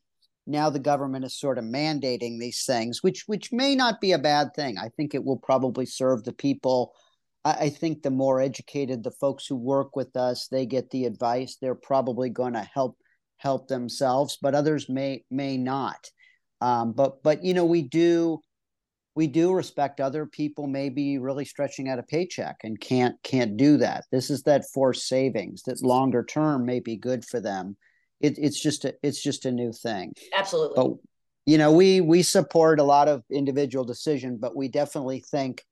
now 0.49 0.69
the 0.69 0.79
government 0.79 1.23
is 1.25 1.39
sort 1.39 1.57
of 1.57 1.63
mandating 1.63 2.39
these 2.39 2.65
things, 2.65 3.03
which 3.03 3.23
which 3.27 3.53
may 3.53 3.75
not 3.75 4.01
be 4.01 4.11
a 4.11 4.17
bad 4.17 4.53
thing. 4.55 4.77
I 4.77 4.89
think 4.89 5.13
it 5.13 5.23
will 5.23 5.38
probably 5.38 5.85
serve 5.85 6.23
the 6.23 6.33
people. 6.33 6.93
I, 7.45 7.51
I 7.51 7.69
think 7.69 8.01
the 8.01 8.09
more 8.09 8.41
educated 8.41 9.03
the 9.03 9.11
folks 9.11 9.45
who 9.45 9.55
work 9.55 9.95
with 9.95 10.15
us, 10.17 10.47
they 10.47 10.65
get 10.65 10.89
the 10.89 11.05
advice. 11.05 11.57
They're 11.61 11.75
probably 11.75 12.29
going 12.29 12.53
to 12.53 12.67
help 12.73 12.97
help 13.38 13.67
themselves, 13.67 14.38
but 14.41 14.55
others 14.55 14.89
may 14.89 15.23
may 15.29 15.55
not. 15.57 16.09
Um, 16.61 16.93
but 16.93 17.21
but 17.23 17.43
you 17.43 17.53
know 17.53 17.65
we 17.65 17.83
do 17.83 18.41
we 19.19 19.27
do 19.27 19.51
respect 19.51 19.99
other 19.99 20.25
people 20.25 20.65
maybe 20.65 21.17
really 21.17 21.43
stretching 21.43 21.89
out 21.89 21.99
a 21.99 22.03
paycheck 22.03 22.55
and 22.63 22.79
can't 22.79 23.21
can't 23.21 23.57
do 23.57 23.75
that. 23.75 24.05
This 24.13 24.29
is 24.29 24.43
that 24.43 24.63
forced 24.73 25.09
savings 25.09 25.63
that 25.63 25.83
longer 25.83 26.23
term 26.23 26.65
may 26.65 26.79
be 26.79 26.95
good 26.95 27.25
for 27.25 27.41
them. 27.41 27.75
It, 28.21 28.38
it's 28.38 28.57
just 28.57 28.85
a 28.85 28.95
it's 29.03 29.21
just 29.21 29.43
a 29.43 29.51
new 29.51 29.73
thing. 29.73 30.13
Absolutely. 30.33 30.75
But 30.77 30.91
you 31.45 31.57
know 31.57 31.69
we 31.69 31.99
we 31.99 32.23
support 32.23 32.79
a 32.79 32.83
lot 32.83 33.09
of 33.09 33.23
individual 33.29 33.83
decision 33.83 34.38
but 34.39 34.55
we 34.55 34.67
definitely 34.67 35.19
think 35.19 35.63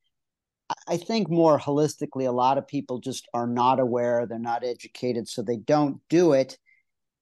i 0.87 0.97
think 0.97 1.29
more 1.29 1.59
holistically 1.59 2.27
a 2.27 2.31
lot 2.31 2.57
of 2.57 2.67
people 2.67 2.99
just 2.99 3.27
are 3.33 3.45
not 3.45 3.79
aware 3.79 4.25
they're 4.25 4.39
not 4.39 4.63
educated 4.63 5.27
so 5.27 5.41
they 5.41 5.57
don't 5.57 6.01
do 6.09 6.33
it 6.33 6.57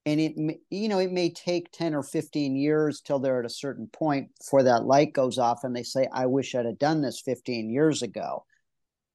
and 0.06 0.20
it 0.20 0.60
you 0.70 0.88
know 0.88 1.00
it 1.00 1.12
may 1.12 1.30
take 1.30 1.72
10 1.72 1.96
or 1.96 2.04
15 2.04 2.56
years 2.56 3.02
till 3.02 3.20
they're 3.20 3.40
at 3.40 3.46
a 3.46 3.50
certain 3.50 3.88
point 3.88 4.30
before 4.40 4.64
that 4.64 4.86
light 4.86 5.14
goes 5.14 5.38
off 5.38 5.64
and 5.64 5.76
they 5.76 5.84
say 5.84 6.08
i 6.14 6.26
wish 6.26 6.56
i'd 6.56 6.66
have 6.66 6.80
done 6.80 7.02
this 7.02 7.22
15 7.22 7.70
years 7.70 8.02
ago 8.02 8.46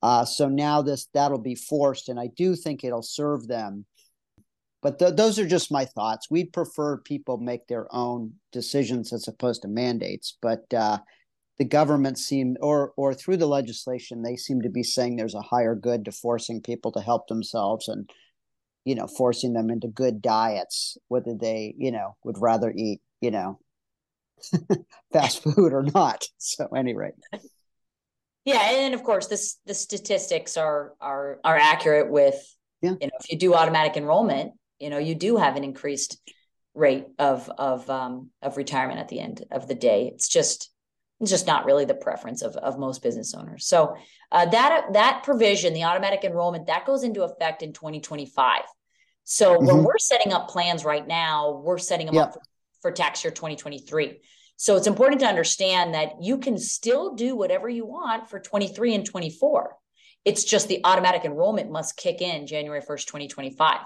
uh, 0.02 0.24
so 0.24 0.48
now 0.48 0.80
this 0.80 1.08
that'll 1.12 1.38
be 1.38 1.54
forced 1.54 2.08
and 2.08 2.18
i 2.18 2.28
do 2.36 2.56
think 2.56 2.82
it'll 2.82 3.02
serve 3.02 3.46
them 3.46 3.84
but 4.82 4.98
th- 4.98 5.16
those 5.16 5.38
are 5.38 5.46
just 5.46 5.70
my 5.70 5.84
thoughts. 5.84 6.30
We'd 6.30 6.52
prefer 6.52 6.96
people 6.98 7.36
make 7.38 7.66
their 7.66 7.86
own 7.94 8.34
decisions 8.52 9.12
as 9.12 9.28
opposed 9.28 9.62
to 9.62 9.68
mandates. 9.68 10.36
But 10.40 10.72
uh, 10.72 10.98
the 11.58 11.64
government 11.64 12.18
seem, 12.18 12.56
or 12.60 12.92
or 12.96 13.14
through 13.14 13.36
the 13.38 13.46
legislation, 13.46 14.22
they 14.22 14.36
seem 14.36 14.62
to 14.62 14.70
be 14.70 14.82
saying 14.82 15.16
there's 15.16 15.34
a 15.34 15.42
higher 15.42 15.74
good 15.74 16.04
to 16.06 16.12
forcing 16.12 16.62
people 16.62 16.92
to 16.92 17.00
help 17.00 17.28
themselves 17.28 17.88
and 17.88 18.08
you 18.84 18.94
know 18.94 19.06
forcing 19.06 19.52
them 19.52 19.70
into 19.70 19.88
good 19.88 20.22
diets, 20.22 20.96
whether 21.08 21.34
they 21.34 21.74
you 21.78 21.90
know 21.90 22.16
would 22.24 22.38
rather 22.38 22.72
eat 22.74 23.00
you 23.20 23.30
know 23.30 23.58
fast 25.12 25.42
food 25.42 25.72
or 25.72 25.82
not. 25.82 26.24
So 26.38 26.66
anyway. 26.68 27.10
Yeah, 28.44 28.70
and 28.70 28.94
of 28.94 29.02
course, 29.04 29.26
this 29.26 29.58
the 29.66 29.74
statistics 29.74 30.56
are 30.56 30.94
are 31.00 31.38
are 31.44 31.56
accurate 31.56 32.10
with 32.10 32.36
yeah. 32.82 32.94
you 33.00 33.06
know 33.06 33.18
if 33.20 33.30
you 33.30 33.38
do 33.38 33.54
automatic 33.54 33.96
enrollment 33.96 34.54
you 34.78 34.88
know 34.90 34.98
you 34.98 35.14
do 35.14 35.36
have 35.36 35.56
an 35.56 35.64
increased 35.64 36.18
rate 36.74 37.06
of 37.18 37.50
of 37.58 37.88
um, 37.90 38.30
of 38.42 38.56
retirement 38.56 38.98
at 38.98 39.08
the 39.08 39.20
end 39.20 39.44
of 39.50 39.68
the 39.68 39.74
day. 39.74 40.10
It's 40.12 40.28
just 40.28 40.69
it's 41.20 41.30
just 41.30 41.46
not 41.46 41.66
really 41.66 41.84
the 41.84 41.94
preference 41.94 42.42
of 42.42 42.56
of 42.56 42.78
most 42.78 43.02
business 43.02 43.34
owners. 43.34 43.66
So 43.66 43.96
uh, 44.32 44.46
that 44.46 44.92
that 44.92 45.22
provision, 45.22 45.74
the 45.74 45.84
automatic 45.84 46.24
enrollment, 46.24 46.66
that 46.66 46.86
goes 46.86 47.02
into 47.04 47.22
effect 47.22 47.62
in 47.62 47.72
2025. 47.72 48.62
So 49.24 49.54
mm-hmm. 49.54 49.66
when 49.66 49.84
we're 49.84 49.98
setting 49.98 50.32
up 50.32 50.48
plans 50.48 50.84
right 50.84 51.06
now, 51.06 51.60
we're 51.62 51.78
setting 51.78 52.06
them 52.06 52.16
up 52.18 52.34
for, 52.34 52.42
for 52.80 52.92
tax 52.92 53.22
year 53.22 53.30
2023. 53.30 54.20
So 54.56 54.76
it's 54.76 54.86
important 54.86 55.20
to 55.20 55.26
understand 55.26 55.94
that 55.94 56.22
you 56.22 56.38
can 56.38 56.58
still 56.58 57.14
do 57.14 57.34
whatever 57.34 57.68
you 57.68 57.86
want 57.86 58.28
for 58.28 58.38
23 58.38 58.94
and 58.94 59.06
24. 59.06 59.74
It's 60.24 60.44
just 60.44 60.68
the 60.68 60.80
automatic 60.84 61.24
enrollment 61.24 61.70
must 61.70 61.96
kick 61.96 62.20
in 62.20 62.46
January 62.46 62.82
1st, 62.82 63.06
2025. 63.06 63.78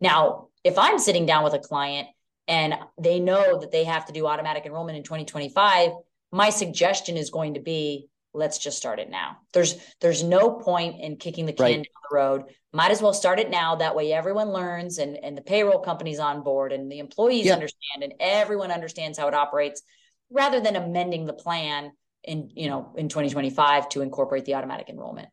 Now, 0.00 0.48
if 0.62 0.78
I'm 0.78 0.98
sitting 0.98 1.26
down 1.26 1.42
with 1.42 1.54
a 1.54 1.58
client 1.58 2.08
and 2.46 2.74
they 2.96 3.18
know 3.18 3.58
that 3.58 3.72
they 3.72 3.84
have 3.84 4.06
to 4.06 4.12
do 4.12 4.26
automatic 4.26 4.66
enrollment 4.66 4.96
in 4.96 5.02
2025, 5.02 5.92
my 6.34 6.50
suggestion 6.50 7.16
is 7.16 7.30
going 7.30 7.54
to 7.54 7.60
be 7.60 8.08
let's 8.32 8.58
just 8.58 8.76
start 8.76 8.98
it 8.98 9.08
now. 9.08 9.36
There's 9.52 9.76
there's 10.00 10.24
no 10.24 10.50
point 10.50 11.00
in 11.00 11.16
kicking 11.16 11.46
the 11.46 11.52
can 11.52 11.64
right. 11.64 11.76
down 11.76 11.84
the 12.10 12.16
road. 12.16 12.42
Might 12.72 12.90
as 12.90 13.00
well 13.00 13.14
start 13.14 13.38
it 13.38 13.50
now. 13.50 13.76
That 13.76 13.94
way 13.94 14.12
everyone 14.12 14.48
learns 14.48 14.98
and, 14.98 15.16
and 15.16 15.38
the 15.38 15.42
payroll 15.42 15.78
company's 15.78 16.18
on 16.18 16.42
board 16.42 16.72
and 16.72 16.90
the 16.90 16.98
employees 16.98 17.46
yeah. 17.46 17.52
understand 17.52 18.02
and 18.02 18.14
everyone 18.18 18.72
understands 18.72 19.16
how 19.16 19.28
it 19.28 19.34
operates 19.34 19.82
rather 20.28 20.58
than 20.58 20.74
amending 20.74 21.24
the 21.24 21.32
plan 21.32 21.92
in 22.24 22.50
you 22.52 22.68
know 22.68 22.92
in 22.96 23.08
2025 23.08 23.88
to 23.90 24.02
incorporate 24.02 24.44
the 24.44 24.54
automatic 24.54 24.88
enrollment. 24.88 25.28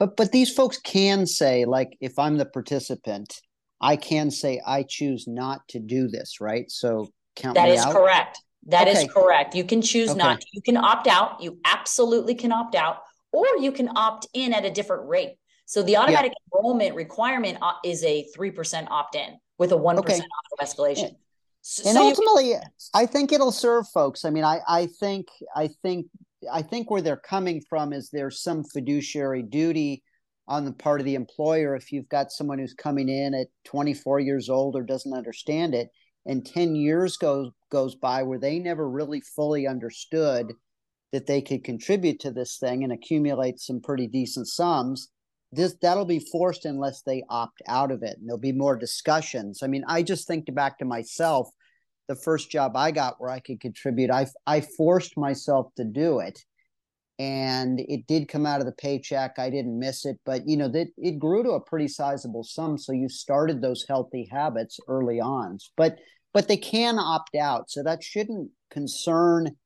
But 0.00 0.16
but 0.16 0.32
these 0.32 0.52
folks 0.52 0.78
can 0.78 1.26
say, 1.26 1.66
like, 1.66 1.96
if 2.00 2.18
I'm 2.18 2.36
the 2.36 2.46
participant, 2.46 3.40
I 3.80 3.94
can 3.94 4.32
say 4.32 4.60
I 4.66 4.82
choose 4.82 5.28
not 5.28 5.60
to 5.68 5.78
do 5.78 6.08
this, 6.08 6.40
right? 6.40 6.68
So 6.68 7.12
count 7.36 7.54
that 7.54 7.68
is 7.68 7.80
out. 7.80 7.94
correct. 7.94 8.40
That 8.66 8.88
okay. 8.88 9.04
is 9.04 9.12
correct. 9.12 9.54
You 9.54 9.64
can 9.64 9.80
choose 9.80 10.10
okay. 10.10 10.18
not. 10.18 10.44
You 10.52 10.60
can 10.60 10.76
opt 10.76 11.06
out. 11.06 11.40
You 11.40 11.58
absolutely 11.64 12.34
can 12.34 12.52
opt 12.52 12.74
out, 12.74 12.98
or 13.32 13.46
you 13.60 13.70
can 13.70 13.90
opt 13.96 14.26
in 14.34 14.52
at 14.52 14.64
a 14.64 14.70
different 14.70 15.08
rate. 15.08 15.36
So 15.66 15.82
the 15.82 15.96
automatic 15.96 16.32
yeah. 16.32 16.58
enrollment 16.58 16.94
requirement 16.94 17.58
uh, 17.60 17.72
is 17.84 18.02
a 18.04 18.26
3% 18.36 18.88
opt 18.88 19.14
in 19.14 19.38
with 19.58 19.72
a 19.72 19.76
1% 19.76 19.98
okay. 19.98 20.20
escalation. 20.60 21.16
So, 21.62 21.88
and 21.88 21.98
ultimately, 21.98 22.54
I 22.94 23.06
think 23.06 23.32
it'll 23.32 23.50
serve 23.50 23.88
folks. 23.88 24.24
I 24.24 24.30
mean, 24.30 24.44
I, 24.44 24.60
I 24.68 24.86
think, 24.86 25.26
I 25.56 25.68
think, 25.82 26.06
I 26.52 26.62
think 26.62 26.90
where 26.90 27.02
they're 27.02 27.16
coming 27.16 27.60
from 27.68 27.92
is 27.92 28.10
there's 28.10 28.40
some 28.40 28.62
fiduciary 28.62 29.42
duty 29.42 30.04
on 30.46 30.64
the 30.64 30.72
part 30.72 31.00
of 31.00 31.06
the 31.06 31.16
employer 31.16 31.74
if 31.74 31.90
you've 31.90 32.08
got 32.08 32.30
someone 32.30 32.58
who's 32.58 32.74
coming 32.74 33.08
in 33.08 33.34
at 33.34 33.48
24 33.64 34.20
years 34.20 34.48
old 34.48 34.76
or 34.76 34.82
doesn't 34.82 35.12
understand 35.12 35.74
it 35.74 35.90
and 36.24 36.46
10 36.46 36.76
years 36.76 37.16
goes 37.16 37.50
goes 37.70 37.94
by 37.94 38.22
where 38.22 38.38
they 38.38 38.58
never 38.58 38.88
really 38.88 39.20
fully 39.20 39.66
understood 39.66 40.52
that 41.12 41.26
they 41.26 41.40
could 41.40 41.64
contribute 41.64 42.20
to 42.20 42.30
this 42.30 42.58
thing 42.58 42.84
and 42.84 42.92
accumulate 42.92 43.60
some 43.60 43.80
pretty 43.80 44.06
decent 44.06 44.48
sums 44.48 45.10
this 45.52 45.74
that'll 45.80 46.04
be 46.04 46.18
forced 46.18 46.64
unless 46.64 47.02
they 47.02 47.22
opt 47.28 47.62
out 47.68 47.90
of 47.90 48.02
it 48.02 48.18
and 48.18 48.28
there'll 48.28 48.38
be 48.38 48.52
more 48.52 48.76
discussions. 48.76 49.62
I 49.62 49.66
mean 49.66 49.84
i 49.88 50.02
just 50.02 50.26
think 50.26 50.52
back 50.54 50.78
to 50.78 50.84
myself 50.84 51.48
the 52.08 52.16
first 52.16 52.50
job 52.50 52.76
i 52.76 52.90
got 52.90 53.14
where 53.18 53.30
i 53.30 53.40
could 53.40 53.60
contribute 53.60 54.10
i 54.10 54.26
i 54.46 54.60
forced 54.60 55.16
myself 55.16 55.74
to 55.76 55.84
do 55.84 56.20
it 56.20 56.44
and 57.18 57.80
it 57.80 58.06
did 58.06 58.28
come 58.28 58.44
out 58.44 58.60
of 58.60 58.66
the 58.66 58.72
paycheck. 58.72 59.38
I 59.38 59.48
didn't 59.48 59.78
miss 59.78 60.04
it 60.04 60.18
but 60.26 60.46
you 60.46 60.56
know 60.56 60.68
that 60.68 60.88
it 60.98 61.18
grew 61.18 61.42
to 61.42 61.50
a 61.52 61.60
pretty 61.60 61.88
sizable 61.88 62.44
sum 62.44 62.76
so 62.76 62.92
you 62.92 63.08
started 63.08 63.60
those 63.62 63.84
healthy 63.88 64.28
habits 64.30 64.78
early 64.88 65.20
on. 65.20 65.58
But 65.76 65.96
but 66.36 66.48
they 66.48 66.56
can 66.56 66.98
opt 66.98 67.34
out 67.34 67.70
so 67.70 67.82
that 67.82 68.04
shouldn't 68.04 68.50
concern 68.70 69.56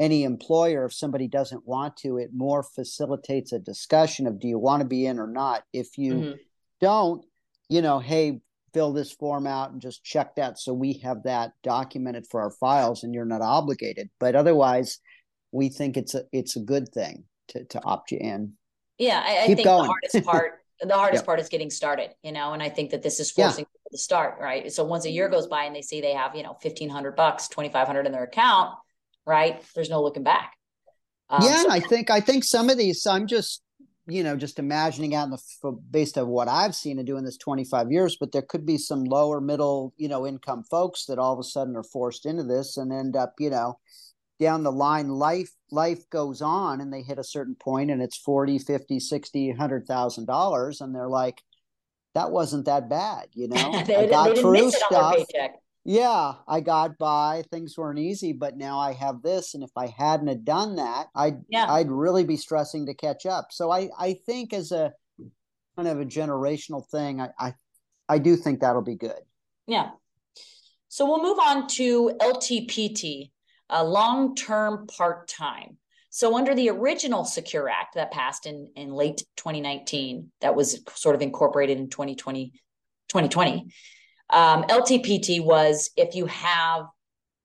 any 0.00 0.24
employer 0.24 0.84
if 0.84 0.92
somebody 0.92 1.28
doesn't 1.28 1.66
want 1.66 1.96
to 1.96 2.18
it 2.18 2.30
more 2.34 2.62
facilitates 2.62 3.52
a 3.52 3.58
discussion 3.58 4.26
of 4.26 4.40
do 4.40 4.48
you 4.48 4.58
want 4.58 4.82
to 4.82 4.88
be 4.88 5.06
in 5.06 5.18
or 5.18 5.28
not 5.28 5.62
if 5.72 5.96
you 5.96 6.14
mm-hmm. 6.14 6.32
don't 6.80 7.24
you 7.68 7.82
know 7.82 7.98
hey 8.00 8.40
fill 8.74 8.92
this 8.92 9.12
form 9.12 9.46
out 9.46 9.70
and 9.70 9.80
just 9.80 10.04
check 10.04 10.34
that 10.34 10.58
so 10.58 10.74
we 10.74 10.94
have 10.94 11.22
that 11.22 11.52
documented 11.62 12.26
for 12.30 12.40
our 12.40 12.50
files 12.50 13.02
and 13.02 13.14
you're 13.14 13.24
not 13.24 13.40
obligated 13.40 14.10
but 14.20 14.34
otherwise 14.34 14.98
we 15.52 15.68
think 15.68 15.96
it's 15.96 16.14
a 16.14 16.24
it's 16.32 16.56
a 16.56 16.60
good 16.60 16.88
thing 16.88 17.24
to 17.48 17.64
to 17.64 17.82
opt 17.84 18.12
you 18.12 18.18
in. 18.20 18.52
Yeah, 18.98 19.22
I, 19.24 19.44
I 19.44 19.46
think 19.46 19.64
going. 19.64 19.82
the 19.82 19.88
hardest 19.88 20.24
part 20.24 20.52
the 20.80 20.94
hardest 20.94 21.22
yep. 21.22 21.26
part 21.26 21.40
is 21.40 21.48
getting 21.48 21.70
started, 21.70 22.10
you 22.22 22.32
know, 22.32 22.52
and 22.52 22.62
I 22.62 22.68
think 22.68 22.90
that 22.90 23.02
this 23.02 23.20
is 23.20 23.30
forcing 23.30 23.64
yeah. 23.64 23.77
To 23.90 23.98
start, 23.98 24.38
right? 24.40 24.70
So 24.72 24.84
once 24.84 25.04
a 25.04 25.10
year 25.10 25.28
goes 25.28 25.46
by 25.46 25.64
and 25.64 25.74
they 25.74 25.82
see 25.82 26.00
they 26.00 26.12
have, 26.14 26.34
you 26.34 26.42
know, 26.42 26.56
fifteen 26.60 26.88
hundred 26.88 27.16
bucks, 27.16 27.48
twenty 27.48 27.68
five 27.68 27.86
hundred 27.86 28.06
in 28.06 28.12
their 28.12 28.24
account, 28.24 28.74
right? 29.26 29.62
There's 29.74 29.90
no 29.90 30.02
looking 30.02 30.22
back. 30.24 30.54
Um, 31.30 31.42
yeah, 31.42 31.62
so- 31.62 31.70
I 31.70 31.80
think 31.80 32.10
I 32.10 32.20
think 32.20 32.44
some 32.44 32.70
of 32.70 32.78
these 32.78 33.06
I'm 33.06 33.26
just 33.26 33.62
you 34.06 34.22
know 34.22 34.36
just 34.36 34.58
imagining 34.58 35.14
out 35.14 35.24
in 35.24 35.30
the 35.30 35.72
based 35.90 36.16
on 36.16 36.28
what 36.28 36.48
I've 36.48 36.74
seen 36.74 36.98
and 36.98 37.06
doing 37.06 37.24
this 37.24 37.36
25 37.36 37.92
years, 37.92 38.16
but 38.18 38.32
there 38.32 38.42
could 38.42 38.64
be 38.64 38.78
some 38.78 39.04
lower 39.04 39.40
middle 39.40 39.92
you 39.96 40.08
know 40.08 40.26
income 40.26 40.64
folks 40.70 41.06
that 41.06 41.18
all 41.18 41.32
of 41.34 41.38
a 41.38 41.42
sudden 41.44 41.76
are 41.76 41.82
forced 41.82 42.24
into 42.26 42.44
this 42.44 42.76
and 42.76 42.92
end 42.92 43.16
up 43.16 43.34
you 43.38 43.50
know 43.50 43.78
down 44.40 44.62
the 44.62 44.72
line 44.72 45.08
life 45.08 45.50
life 45.70 46.08
goes 46.10 46.40
on 46.40 46.80
and 46.80 46.92
they 46.92 47.02
hit 47.02 47.18
a 47.18 47.24
certain 47.24 47.56
point 47.56 47.90
and 47.90 48.00
it's 48.00 48.16
40 48.16 48.58
50 48.60 49.00
60 49.00 49.48
100 49.50 49.86
thousand 49.86 50.26
dollars 50.26 50.80
and 50.80 50.94
they're 50.94 51.08
like 51.08 51.42
that 52.14 52.30
wasn't 52.30 52.64
that 52.66 52.88
bad 52.88 53.26
you 53.32 53.48
know? 53.48 53.82
They, 53.84 53.96
i 53.96 54.06
got 54.06 54.38
through 54.38 54.70
stuff. 54.70 55.16
yeah 55.84 56.34
i 56.46 56.60
got 56.60 56.98
by 56.98 57.44
things 57.50 57.76
weren't 57.76 57.98
easy 57.98 58.32
but 58.32 58.56
now 58.56 58.78
i 58.78 58.92
have 58.92 59.22
this 59.22 59.54
and 59.54 59.62
if 59.62 59.70
i 59.76 59.86
hadn't 59.86 60.28
have 60.28 60.44
done 60.44 60.76
that 60.76 61.06
i'd 61.14 61.40
yeah. 61.48 61.70
i'd 61.72 61.90
really 61.90 62.24
be 62.24 62.36
stressing 62.36 62.86
to 62.86 62.94
catch 62.94 63.26
up. 63.26 63.48
So 63.50 63.70
i 63.70 63.88
i 63.98 64.14
think 64.26 64.52
as 64.52 64.72
a 64.72 64.92
kind 65.76 65.88
of 65.88 66.00
a 66.00 66.04
generational 66.04 66.84
thing 66.88 67.20
i 67.20 67.30
i, 67.38 67.54
I 68.08 68.18
do 68.18 68.36
think 68.36 68.60
that'll 68.60 68.82
be 68.82 68.96
good. 68.96 69.20
Yeah. 69.66 69.90
So 70.88 71.04
we'll 71.04 71.22
move 71.22 71.38
on 71.38 71.68
to 71.68 72.12
ltpt 72.20 73.30
a 73.68 73.84
long 73.84 74.34
term 74.34 74.86
part 74.86 75.28
time. 75.28 75.76
So, 76.10 76.36
under 76.36 76.54
the 76.54 76.70
original 76.70 77.24
Secure 77.24 77.68
Act 77.68 77.94
that 77.94 78.10
passed 78.10 78.46
in, 78.46 78.70
in 78.76 78.92
late 78.92 79.22
2019, 79.36 80.30
that 80.40 80.54
was 80.54 80.80
sort 80.94 81.14
of 81.14 81.22
incorporated 81.22 81.78
in 81.78 81.90
2020, 81.90 82.52
2020 83.08 83.72
um, 84.30 84.64
LTPT 84.64 85.42
was 85.42 85.90
if 85.96 86.14
you 86.14 86.26
have 86.26 86.86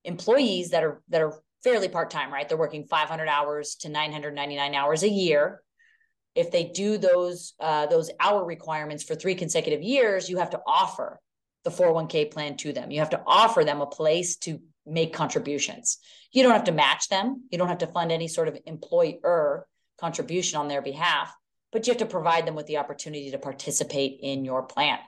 employees 0.03 0.72
that 0.72 0.84
are 0.84 1.01
that 1.10 1.22
are 1.22 1.39
fairly 1.63 1.88
part 1.88 2.10
time, 2.10 2.32
right? 2.32 2.48
They're 2.48 2.58
working 2.58 2.86
500 2.86 3.27
hours 3.27 3.76
to 3.76 3.89
999 3.89 4.76
hours 4.76 5.04
a 5.04 5.10
year. 5.10 5.62
If 6.36 6.52
they 6.52 6.65
do 6.65 6.97
those 6.97 7.54
uh, 7.60 7.86
those 7.86 8.12
hour 8.19 8.43
requirements 8.43 9.04
for 9.04 9.15
three 9.15 9.36
consecutive 9.36 9.82
years, 9.82 10.30
you 10.30 10.38
have 10.38 10.49
to 10.52 10.62
offer 10.67 11.19
the 11.63 11.69
401k 11.69 12.32
plan 12.32 12.58
to 12.58 12.73
them. 12.73 12.91
You 12.91 12.99
have 12.99 13.12
to 13.12 13.21
offer 13.26 13.63
them 13.63 13.80
a 13.80 13.86
place 13.86 14.36
to 14.38 14.60
make 14.86 15.13
contributions. 15.13 15.98
You 16.32 16.43
don't 16.43 16.54
have 16.54 16.65
to 16.65 16.72
match 16.72 17.10
them. 17.10 17.43
You 17.52 17.58
don't 17.58 17.69
have 17.69 17.80
to 17.80 17.88
fund 17.88 18.12
any 18.12 18.28
sort 18.28 18.48
of 18.48 18.58
employer 18.65 19.67
contribution 20.00 20.60
on 20.60 20.67
their 20.67 20.82
behalf, 20.82 21.34
but 21.72 21.86
you 21.86 21.91
have 21.91 22.00
to 22.00 22.06
provide 22.06 22.46
them 22.46 22.56
with 22.56 22.67
the 22.67 22.78
opportunity 22.78 23.32
to 23.32 23.38
participate 23.38 24.19
in 24.22 24.43
your 24.43 24.63
plan. 24.63 25.00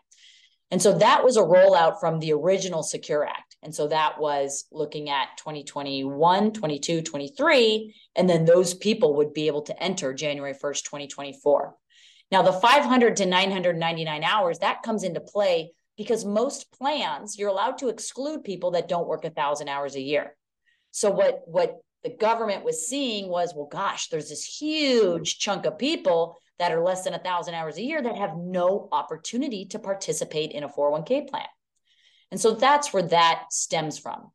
And 0.71 0.81
so 0.81 0.97
that 0.97 1.23
was 1.23 1.37
a 1.37 1.41
rollout 1.41 1.99
from 1.99 2.19
the 2.19 2.33
original 2.33 2.83
Secure 2.83 3.25
Act. 3.25 3.55
And 3.61 3.73
so 3.73 3.87
that 3.87 4.19
was 4.19 4.65
looking 4.71 5.09
at 5.09 5.37
2021, 5.37 6.53
22, 6.53 7.01
23. 7.01 7.95
And 8.15 8.29
then 8.29 8.45
those 8.45 8.73
people 8.73 9.15
would 9.15 9.33
be 9.33 9.47
able 9.47 9.61
to 9.63 9.83
enter 9.83 10.13
January 10.13 10.53
1st, 10.53 10.83
2024. 10.83 11.75
Now, 12.31 12.41
the 12.41 12.53
500 12.53 13.17
to 13.17 13.25
999 13.25 14.23
hours, 14.23 14.59
that 14.59 14.81
comes 14.81 15.03
into 15.03 15.19
play 15.19 15.71
because 15.97 16.25
most 16.25 16.71
plans 16.71 17.37
you're 17.37 17.49
allowed 17.49 17.77
to 17.79 17.89
exclude 17.89 18.43
people 18.43 18.71
that 18.71 18.87
don't 18.87 19.07
work 19.07 19.25
a 19.25 19.29
thousand 19.29 19.69
hours 19.69 19.95
a 19.95 20.01
year. 20.01 20.35
So 20.91 21.09
what 21.09 21.41
what 21.45 21.77
the 22.03 22.15
government 22.15 22.63
was 22.63 22.87
seeing 22.87 23.27
was 23.27 23.53
well 23.55 23.67
gosh 23.71 24.09
there's 24.09 24.29
this 24.29 24.45
huge 24.45 25.39
chunk 25.39 25.65
of 25.65 25.77
people 25.77 26.37
that 26.59 26.71
are 26.71 26.83
less 26.83 27.03
than 27.03 27.13
a 27.13 27.19
thousand 27.19 27.53
hours 27.53 27.77
a 27.77 27.81
year 27.81 28.01
that 28.01 28.15
have 28.15 28.37
no 28.37 28.87
opportunity 28.91 29.65
to 29.65 29.79
participate 29.79 30.51
in 30.51 30.63
a 30.63 30.69
401k 30.69 31.27
plan. 31.27 31.47
And 32.31 32.39
so 32.39 32.53
that's 32.53 32.93
where 32.93 33.03
that 33.03 33.45
stems 33.51 33.99
from. 33.99 34.31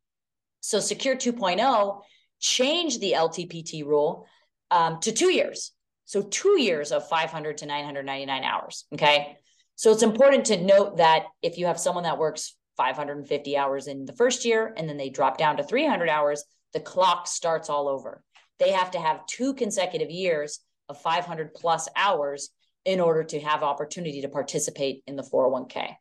So 0.60 0.80
secure 0.80 1.16
2.0 1.16 2.00
changed 2.38 3.00
the 3.00 3.12
ltpt 3.12 3.84
rule 3.84 4.26
um, 4.70 5.00
to 5.00 5.12
two 5.12 5.32
years. 5.32 5.72
So 6.04 6.22
two 6.22 6.60
years 6.60 6.92
of 6.92 7.08
500 7.08 7.58
to 7.58 7.66
999 7.66 8.44
hours 8.44 8.84
okay 8.92 9.38
so 9.80 9.90
it's 9.90 10.02
important 10.02 10.44
to 10.44 10.62
note 10.62 10.98
that 10.98 11.24
if 11.40 11.56
you 11.56 11.64
have 11.64 11.80
someone 11.80 12.04
that 12.04 12.18
works 12.18 12.54
550 12.76 13.56
hours 13.56 13.86
in 13.86 14.04
the 14.04 14.12
first 14.12 14.44
year 14.44 14.74
and 14.76 14.86
then 14.86 14.98
they 14.98 15.08
drop 15.08 15.38
down 15.38 15.56
to 15.56 15.62
300 15.62 16.06
hours, 16.06 16.44
the 16.74 16.80
clock 16.80 17.26
starts 17.26 17.70
all 17.70 17.88
over. 17.88 18.22
They 18.58 18.72
have 18.72 18.90
to 18.90 19.00
have 19.00 19.24
two 19.24 19.54
consecutive 19.54 20.10
years 20.10 20.60
of 20.90 21.00
500 21.00 21.54
plus 21.54 21.88
hours 21.96 22.50
in 22.84 23.00
order 23.00 23.24
to 23.24 23.40
have 23.40 23.62
opportunity 23.62 24.20
to 24.20 24.28
participate 24.28 25.02
in 25.06 25.16
the 25.16 25.22
401k. 25.22 25.94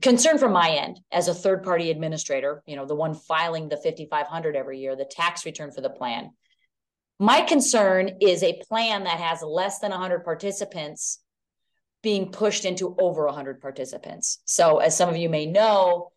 Concern 0.00 0.38
from 0.38 0.54
my 0.54 0.70
end 0.70 0.98
as 1.12 1.28
a 1.28 1.34
third 1.34 1.64
party 1.64 1.90
administrator, 1.90 2.62
you 2.64 2.74
know, 2.74 2.86
the 2.86 2.94
one 2.94 3.12
filing 3.12 3.68
the 3.68 3.76
5500 3.76 4.56
every 4.56 4.78
year, 4.78 4.96
the 4.96 5.04
tax 5.04 5.44
return 5.44 5.72
for 5.72 5.82
the 5.82 5.90
plan. 5.90 6.30
My 7.18 7.42
concern 7.42 8.12
is 8.22 8.42
a 8.42 8.58
plan 8.66 9.04
that 9.04 9.20
has 9.20 9.42
less 9.42 9.78
than 9.78 9.90
100 9.90 10.24
participants 10.24 11.20
being 12.02 12.30
pushed 12.30 12.64
into 12.64 12.94
over 12.98 13.26
100 13.26 13.60
participants. 13.60 14.38
So, 14.44 14.78
as 14.78 14.96
some 14.96 15.08
of 15.08 15.16
you 15.16 15.28
may 15.28 15.46
know, 15.46 16.12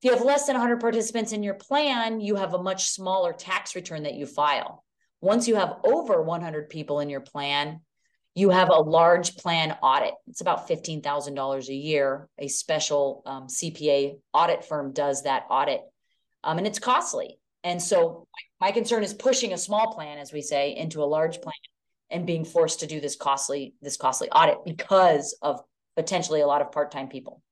if 0.00 0.04
you 0.04 0.16
have 0.16 0.24
less 0.24 0.46
than 0.46 0.54
100 0.54 0.80
participants 0.80 1.32
in 1.32 1.42
your 1.42 1.54
plan, 1.54 2.20
you 2.20 2.36
have 2.36 2.54
a 2.54 2.62
much 2.62 2.90
smaller 2.90 3.32
tax 3.32 3.74
return 3.74 4.02
that 4.02 4.14
you 4.14 4.26
file. 4.26 4.84
Once 5.20 5.48
you 5.48 5.56
have 5.56 5.76
over 5.84 6.20
100 6.20 6.68
people 6.68 7.00
in 7.00 7.08
your 7.08 7.20
plan, 7.20 7.80
you 8.34 8.50
have 8.50 8.68
a 8.68 8.74
large 8.74 9.36
plan 9.36 9.76
audit. 9.82 10.12
It's 10.28 10.42
about 10.42 10.68
$15,000 10.68 11.68
a 11.68 11.74
year. 11.74 12.28
A 12.38 12.48
special 12.48 13.22
um, 13.24 13.46
CPA 13.46 14.18
audit 14.34 14.64
firm 14.64 14.92
does 14.92 15.22
that 15.22 15.46
audit, 15.48 15.80
um, 16.44 16.58
and 16.58 16.66
it's 16.66 16.78
costly. 16.78 17.38
And 17.64 17.80
so, 17.82 18.26
my 18.60 18.72
concern 18.72 19.02
is 19.02 19.14
pushing 19.14 19.52
a 19.52 19.58
small 19.58 19.94
plan, 19.94 20.18
as 20.18 20.32
we 20.32 20.42
say, 20.42 20.76
into 20.76 21.02
a 21.02 21.04
large 21.04 21.40
plan 21.40 21.54
and 22.10 22.26
being 22.26 22.44
forced 22.44 22.80
to 22.80 22.86
do 22.86 23.00
this 23.00 23.16
costly 23.16 23.74
this 23.82 23.96
costly 23.96 24.28
audit 24.30 24.58
because 24.64 25.36
of 25.42 25.60
potentially 25.96 26.40
a 26.40 26.46
lot 26.46 26.60
of 26.60 26.70
part-time 26.72 27.08
people. 27.08 27.42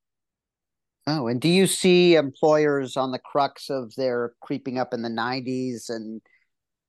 Oh 1.07 1.27
and 1.27 1.41
do 1.41 1.49
you 1.49 1.67
see 1.67 2.15
employers 2.15 2.97
on 2.97 3.13
the 3.13 3.19
crux 3.19 3.71
of 3.71 3.95
their 3.97 4.33
creeping 4.41 4.79
up 4.79 4.95
in 4.95 5.03
the 5.03 5.09
90s 5.09 5.91
and 5.91 6.21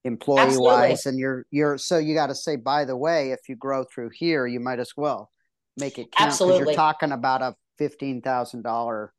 employee 0.03 0.41
Absolutely. 0.41 0.67
wise 0.67 1.05
and 1.05 1.17
you're 1.19 1.45
you're 1.51 1.77
so 1.77 1.97
you 1.97 2.13
got 2.13 2.27
to 2.27 2.35
say 2.35 2.55
by 2.55 2.85
the 2.85 2.95
way 2.95 3.31
if 3.31 3.49
you 3.49 3.55
grow 3.55 3.83
through 3.83 4.11
here 4.13 4.45
you 4.45 4.59
might 4.59 4.79
as 4.79 4.93
well 4.95 5.31
make 5.77 5.97
it 5.97 6.11
count 6.11 6.31
because 6.31 6.59
you're 6.59 6.73
talking 6.73 7.11
about 7.11 7.41
a 7.41 7.55
$15000 7.81 9.09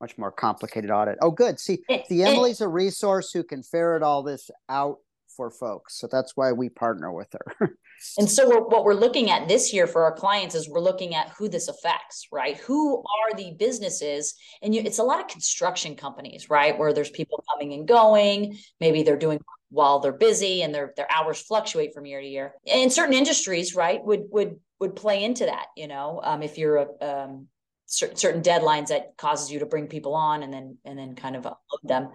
much 0.00 0.16
more 0.16 0.32
complicated 0.32 0.90
audit. 0.90 1.18
Oh 1.20 1.30
good. 1.30 1.60
See 1.60 1.82
it, 1.88 2.06
the 2.08 2.24
emily's 2.24 2.60
it, 2.60 2.64
a 2.64 2.68
resource 2.68 3.32
who 3.32 3.44
can 3.44 3.62
ferret 3.62 4.02
all 4.02 4.22
this 4.22 4.50
out 4.68 4.98
for 5.36 5.50
folks. 5.50 5.98
So 5.98 6.08
that's 6.10 6.36
why 6.36 6.52
we 6.52 6.68
partner 6.68 7.12
with 7.12 7.28
her. 7.32 7.76
and 8.18 8.30
so 8.30 8.48
we're, 8.48 8.66
what 8.66 8.84
we're 8.84 8.94
looking 8.94 9.30
at 9.30 9.48
this 9.48 9.72
year 9.72 9.86
for 9.86 10.04
our 10.04 10.12
clients 10.12 10.54
is 10.54 10.68
we're 10.68 10.80
looking 10.80 11.14
at 11.14 11.30
who 11.30 11.48
this 11.48 11.68
affects, 11.68 12.26
right? 12.32 12.56
Who 12.58 12.98
are 12.98 13.36
the 13.36 13.54
businesses? 13.58 14.34
And 14.62 14.74
you, 14.74 14.82
it's 14.84 14.98
a 14.98 15.04
lot 15.04 15.20
of 15.20 15.28
construction 15.28 15.96
companies, 15.96 16.50
right? 16.50 16.78
Where 16.78 16.92
there's 16.92 17.10
people 17.10 17.44
coming 17.52 17.72
and 17.72 17.86
going. 17.86 18.58
Maybe 18.80 19.02
they're 19.02 19.16
doing 19.16 19.40
while 19.70 20.00
they're 20.00 20.12
busy 20.12 20.62
and 20.62 20.74
their 20.74 20.92
their 20.96 21.10
hours 21.10 21.40
fluctuate 21.40 21.94
from 21.94 22.04
year 22.04 22.20
to 22.20 22.26
year. 22.26 22.54
And 22.66 22.92
certain 22.92 23.14
industries, 23.14 23.74
right, 23.74 24.04
would 24.04 24.24
would 24.30 24.56
would 24.80 24.96
play 24.96 25.22
into 25.22 25.46
that. 25.46 25.66
You 25.76 25.86
know, 25.86 26.20
um, 26.24 26.42
if 26.42 26.58
you're 26.58 26.76
a 26.76 26.86
um, 27.00 27.46
certain 27.90 28.42
deadlines 28.42 28.88
that 28.88 29.16
causes 29.16 29.50
you 29.50 29.58
to 29.58 29.66
bring 29.66 29.88
people 29.88 30.14
on 30.14 30.42
and 30.42 30.52
then 30.52 30.78
and 30.84 30.98
then 30.98 31.14
kind 31.14 31.36
of 31.36 31.44
upload 31.44 31.82
them. 31.82 32.10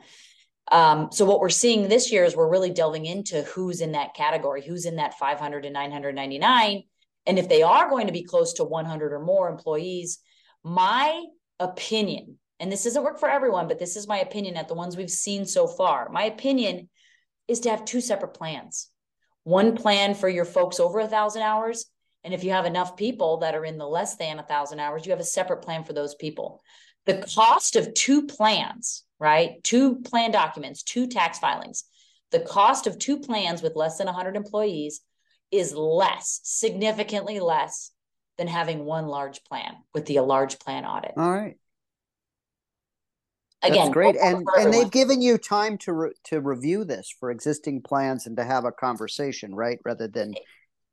Um, 0.71 1.09
so 1.11 1.25
what 1.25 1.39
we're 1.39 1.49
seeing 1.49 1.87
this 1.87 2.11
year 2.11 2.23
is 2.23 2.35
we're 2.35 2.49
really 2.49 2.71
delving 2.71 3.05
into 3.05 3.43
who's 3.43 3.81
in 3.81 3.91
that 3.91 4.15
category, 4.15 4.63
who's 4.63 4.85
in 4.85 4.95
that 4.95 5.17
500 5.19 5.61
to 5.63 5.69
999, 5.69 6.83
and 7.27 7.39
if 7.39 7.49
they 7.49 7.61
are 7.63 7.89
going 7.89 8.07
to 8.07 8.13
be 8.13 8.23
close 8.23 8.53
to 8.53 8.63
100 8.63 9.13
or 9.13 9.19
more 9.19 9.49
employees, 9.49 10.19
my 10.63 11.23
opinion, 11.59 12.37
and 12.59 12.71
this 12.71 12.83
doesn't 12.83 13.03
work 13.03 13.19
for 13.19 13.29
everyone, 13.29 13.67
but 13.67 13.79
this 13.79 13.95
is 13.95 14.07
my 14.07 14.19
opinion 14.19 14.57
at 14.57 14.67
the 14.67 14.73
ones 14.73 14.95
we've 14.95 15.09
seen 15.09 15.45
so 15.45 15.67
far. 15.67 16.09
My 16.09 16.23
opinion 16.23 16.89
is 17.47 17.59
to 17.61 17.69
have 17.69 17.85
two 17.85 18.01
separate 18.01 18.33
plans. 18.33 18.89
One 19.43 19.75
plan 19.75 20.15
for 20.15 20.29
your 20.29 20.45
folks 20.45 20.79
over 20.79 20.99
a 20.99 21.07
thousand 21.07 21.43
hours 21.43 21.85
and 22.25 22.33
if 22.33 22.43
you 22.43 22.51
have 22.51 22.65
enough 22.65 22.97
people 22.97 23.37
that 23.37 23.53
are 23.53 23.63
in 23.63 23.77
the 23.77 23.87
less 23.87 24.15
than 24.15 24.39
a 24.39 24.43
thousand 24.43 24.79
hours, 24.79 25.05
you 25.05 25.11
have 25.11 25.19
a 25.19 25.23
separate 25.23 25.61
plan 25.61 25.83
for 25.83 25.93
those 25.93 26.15
people. 26.15 26.63
The 27.05 27.19
cost 27.35 27.75
of 27.75 27.93
two 27.93 28.25
plans, 28.25 29.03
right? 29.19 29.63
Two 29.63 30.01
plan 30.01 30.31
documents, 30.31 30.83
two 30.83 31.07
tax 31.07 31.39
filings. 31.39 31.83
The 32.31 32.39
cost 32.39 32.87
of 32.87 32.99
two 32.99 33.19
plans 33.19 33.61
with 33.61 33.75
less 33.75 33.97
than 33.97 34.07
100 34.07 34.35
employees 34.35 35.01
is 35.51 35.73
less, 35.73 36.41
significantly 36.43 37.39
less 37.39 37.91
than 38.37 38.47
having 38.47 38.83
one 38.83 39.07
large 39.07 39.43
plan 39.43 39.75
with 39.93 40.05
the 40.05 40.19
large 40.19 40.59
plan 40.59 40.85
audit. 40.85 41.13
All 41.15 41.31
right. 41.31 41.55
Again, 43.61 43.85
That's 43.85 43.93
great, 43.93 44.15
and 44.17 44.45
and 44.59 44.71
they've 44.71 44.91
given 44.91 45.21
you 45.21 45.39
time 45.39 45.79
to 45.79 45.93
re- 45.93 46.13
to 46.25 46.39
review 46.39 46.83
this 46.83 47.11
for 47.19 47.31
existing 47.31 47.81
plans 47.81 48.27
and 48.27 48.37
to 48.37 48.43
have 48.43 48.63
a 48.63 48.71
conversation, 48.71 49.55
right? 49.55 49.79
Rather 49.83 50.07
than 50.07 50.35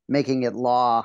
making 0.07 0.43
it 0.43 0.53
law 0.53 1.03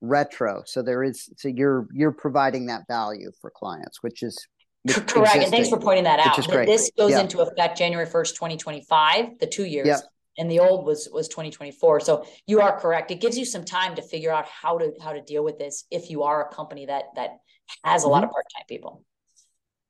retro. 0.00 0.62
So 0.66 0.82
there 0.82 1.02
is 1.02 1.28
so 1.36 1.48
you're 1.48 1.88
you're 1.92 2.12
providing 2.12 2.66
that 2.66 2.86
value 2.86 3.32
for 3.40 3.50
clients, 3.50 4.00
which 4.02 4.22
is 4.22 4.46
correct. 4.86 5.36
And 5.36 5.50
thanks 5.50 5.68
for 5.68 5.78
pointing 5.78 6.04
that 6.04 6.20
out. 6.20 6.36
This 6.66 6.90
goes 6.96 7.12
yeah. 7.12 7.20
into 7.20 7.40
effect 7.40 7.78
January 7.78 8.06
1st, 8.06 8.34
2025, 8.34 9.38
the 9.38 9.46
two 9.46 9.64
years. 9.64 9.86
Yeah. 9.86 9.98
And 10.38 10.48
the 10.48 10.60
old 10.60 10.86
was 10.86 11.08
was 11.12 11.26
2024. 11.28 11.98
So 12.00 12.24
you 12.46 12.60
are 12.60 12.78
correct. 12.78 13.10
It 13.10 13.20
gives 13.20 13.36
you 13.36 13.44
some 13.44 13.64
time 13.64 13.96
to 13.96 14.02
figure 14.02 14.30
out 14.30 14.46
how 14.46 14.78
to 14.78 14.92
how 15.02 15.12
to 15.12 15.20
deal 15.20 15.42
with 15.42 15.58
this 15.58 15.84
if 15.90 16.10
you 16.10 16.22
are 16.22 16.46
a 16.46 16.54
company 16.54 16.86
that 16.86 17.06
that 17.16 17.38
has 17.82 18.02
a 18.02 18.06
mm-hmm. 18.06 18.12
lot 18.12 18.24
of 18.24 18.30
part-time 18.30 18.64
people. 18.68 19.02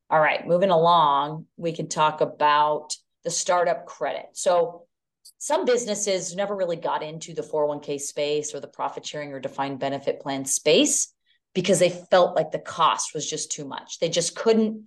All 0.09 0.21
right, 0.21 0.47
moving 0.47 0.71
along, 0.71 1.45
we 1.59 1.73
can 1.73 1.87
talk 1.87 2.23
about 2.23 2.97
the 3.25 3.31
startup 3.31 3.85
credit. 3.85 4.25
So 4.33 4.87
some 5.37 5.67
businesses 5.67 6.35
never 6.35 6.57
really 6.57 6.77
got 6.77 7.03
into 7.03 7.35
the 7.35 7.43
401k 7.43 8.01
space 8.01 8.55
or 8.55 8.61
the 8.61 8.69
profit 8.69 9.05
sharing 9.05 9.33
or 9.35 9.41
defined 9.41 9.79
benefit 9.79 10.21
plan 10.21 10.47
space 10.47 11.13
because 11.55 11.79
they 11.79 11.91
felt 11.91 12.37
like 12.37 12.51
the 12.51 12.59
cost 12.59 13.15
was 13.15 13.29
just 13.29 13.51
too 13.53 13.65
much. 13.65 13.99
They 13.99 14.09
just 14.09 14.37
couldn't 14.37 14.85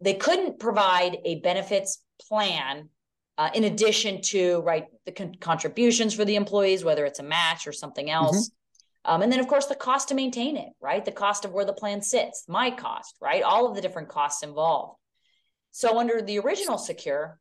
they 0.00 0.14
couldn't 0.14 0.58
provide 0.58 1.18
a 1.24 1.40
benefits 1.40 2.02
plan 2.28 2.90
uh, 3.38 3.50
in 3.54 3.64
addition 3.64 4.20
to 4.20 4.60
right 4.60 4.86
the 5.04 5.12
con- 5.12 5.36
contributions 5.40 6.14
for 6.14 6.24
the 6.24 6.36
employees 6.36 6.84
whether 6.84 7.04
it's 7.04 7.18
a 7.18 7.22
match 7.22 7.66
or 7.66 7.72
something 7.72 8.06
mm-hmm. 8.06 8.24
else. 8.24 8.48
Mm-hmm. 8.48 9.14
Um, 9.14 9.22
and 9.22 9.30
then 9.30 9.40
of 9.40 9.48
course 9.48 9.66
the 9.66 9.74
cost 9.74 10.08
to 10.08 10.14
maintain 10.14 10.56
it, 10.56 10.70
right? 10.80 11.04
The 11.04 11.12
cost 11.12 11.44
of 11.44 11.52
where 11.52 11.64
the 11.64 11.72
plan 11.72 12.02
sits, 12.02 12.44
my 12.48 12.70
cost, 12.70 13.16
right? 13.20 13.42
All 13.42 13.68
of 13.68 13.74
the 13.74 13.80
different 13.80 14.08
costs 14.08 14.42
involved. 14.42 14.98
So 15.70 15.98
under 15.98 16.22
the 16.22 16.38
original 16.38 16.78
secure, 16.78 17.38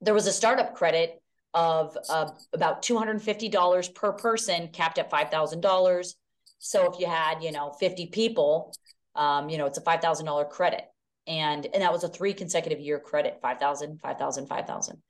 there 0.00 0.14
was 0.14 0.26
a 0.26 0.32
startup 0.32 0.74
credit 0.74 1.20
of 1.54 1.96
uh, 2.08 2.30
about 2.52 2.82
$250 2.82 3.94
per 3.94 4.12
person 4.12 4.68
capped 4.68 4.98
at 4.98 5.10
$5,000. 5.10 6.14
So 6.60 6.92
if 6.92 7.00
you 7.00 7.06
had, 7.06 7.42
you 7.42 7.50
know, 7.50 7.72
50 7.80 8.06
people, 8.06 8.72
um, 9.16 9.48
you 9.48 9.58
know, 9.58 9.66
it's 9.66 9.78
a 9.78 9.82
$5,000 9.82 10.48
credit. 10.48 10.84
And, 11.26 11.66
and 11.66 11.82
that 11.82 11.92
was 11.92 12.04
a 12.04 12.08
three 12.08 12.32
consecutive 12.32 12.80
year 12.80 13.00
credit, 13.00 13.40
5,000, 13.42 14.00
5,000, 14.00 14.46
5,000. 14.46 15.02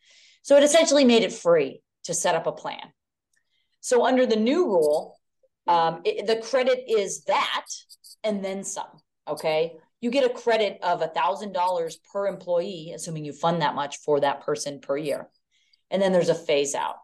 So 0.43 0.57
it 0.57 0.63
essentially 0.63 1.05
made 1.05 1.23
it 1.23 1.33
free 1.33 1.83
to 2.05 2.15
set 2.15 2.35
up 2.35 2.47
a 2.47 2.53
plan. 2.53 2.93
So 3.81 4.07
under 4.07 4.27
the 4.27 4.37
new 4.37 4.67
rule, 4.67 5.19
um, 5.67 6.01
it, 6.05 6.27
the 6.27 6.37
credit 6.37 6.85
is 6.89 7.25
that 7.25 7.67
and 8.25 8.45
then 8.45 8.65
some. 8.65 8.89
Okay. 9.29 9.75
You 10.01 10.11
get 10.11 10.25
a 10.25 10.33
credit 10.33 10.79
of 10.83 11.03
a 11.03 11.09
thousand 11.09 11.53
dollars 11.53 11.99
per 12.11 12.27
employee, 12.27 12.93
assuming 12.95 13.25
you 13.27 13.33
fund 13.33 13.61
that 13.61 13.75
much 13.75 13.99
for 13.99 14.21
that 14.21 14.41
person 14.41 14.81
per 14.81 14.97
year 14.97 15.29
and 15.91 16.01
then 16.01 16.13
there's 16.13 16.29
a 16.29 16.35
phase 16.35 16.75
out. 16.75 16.97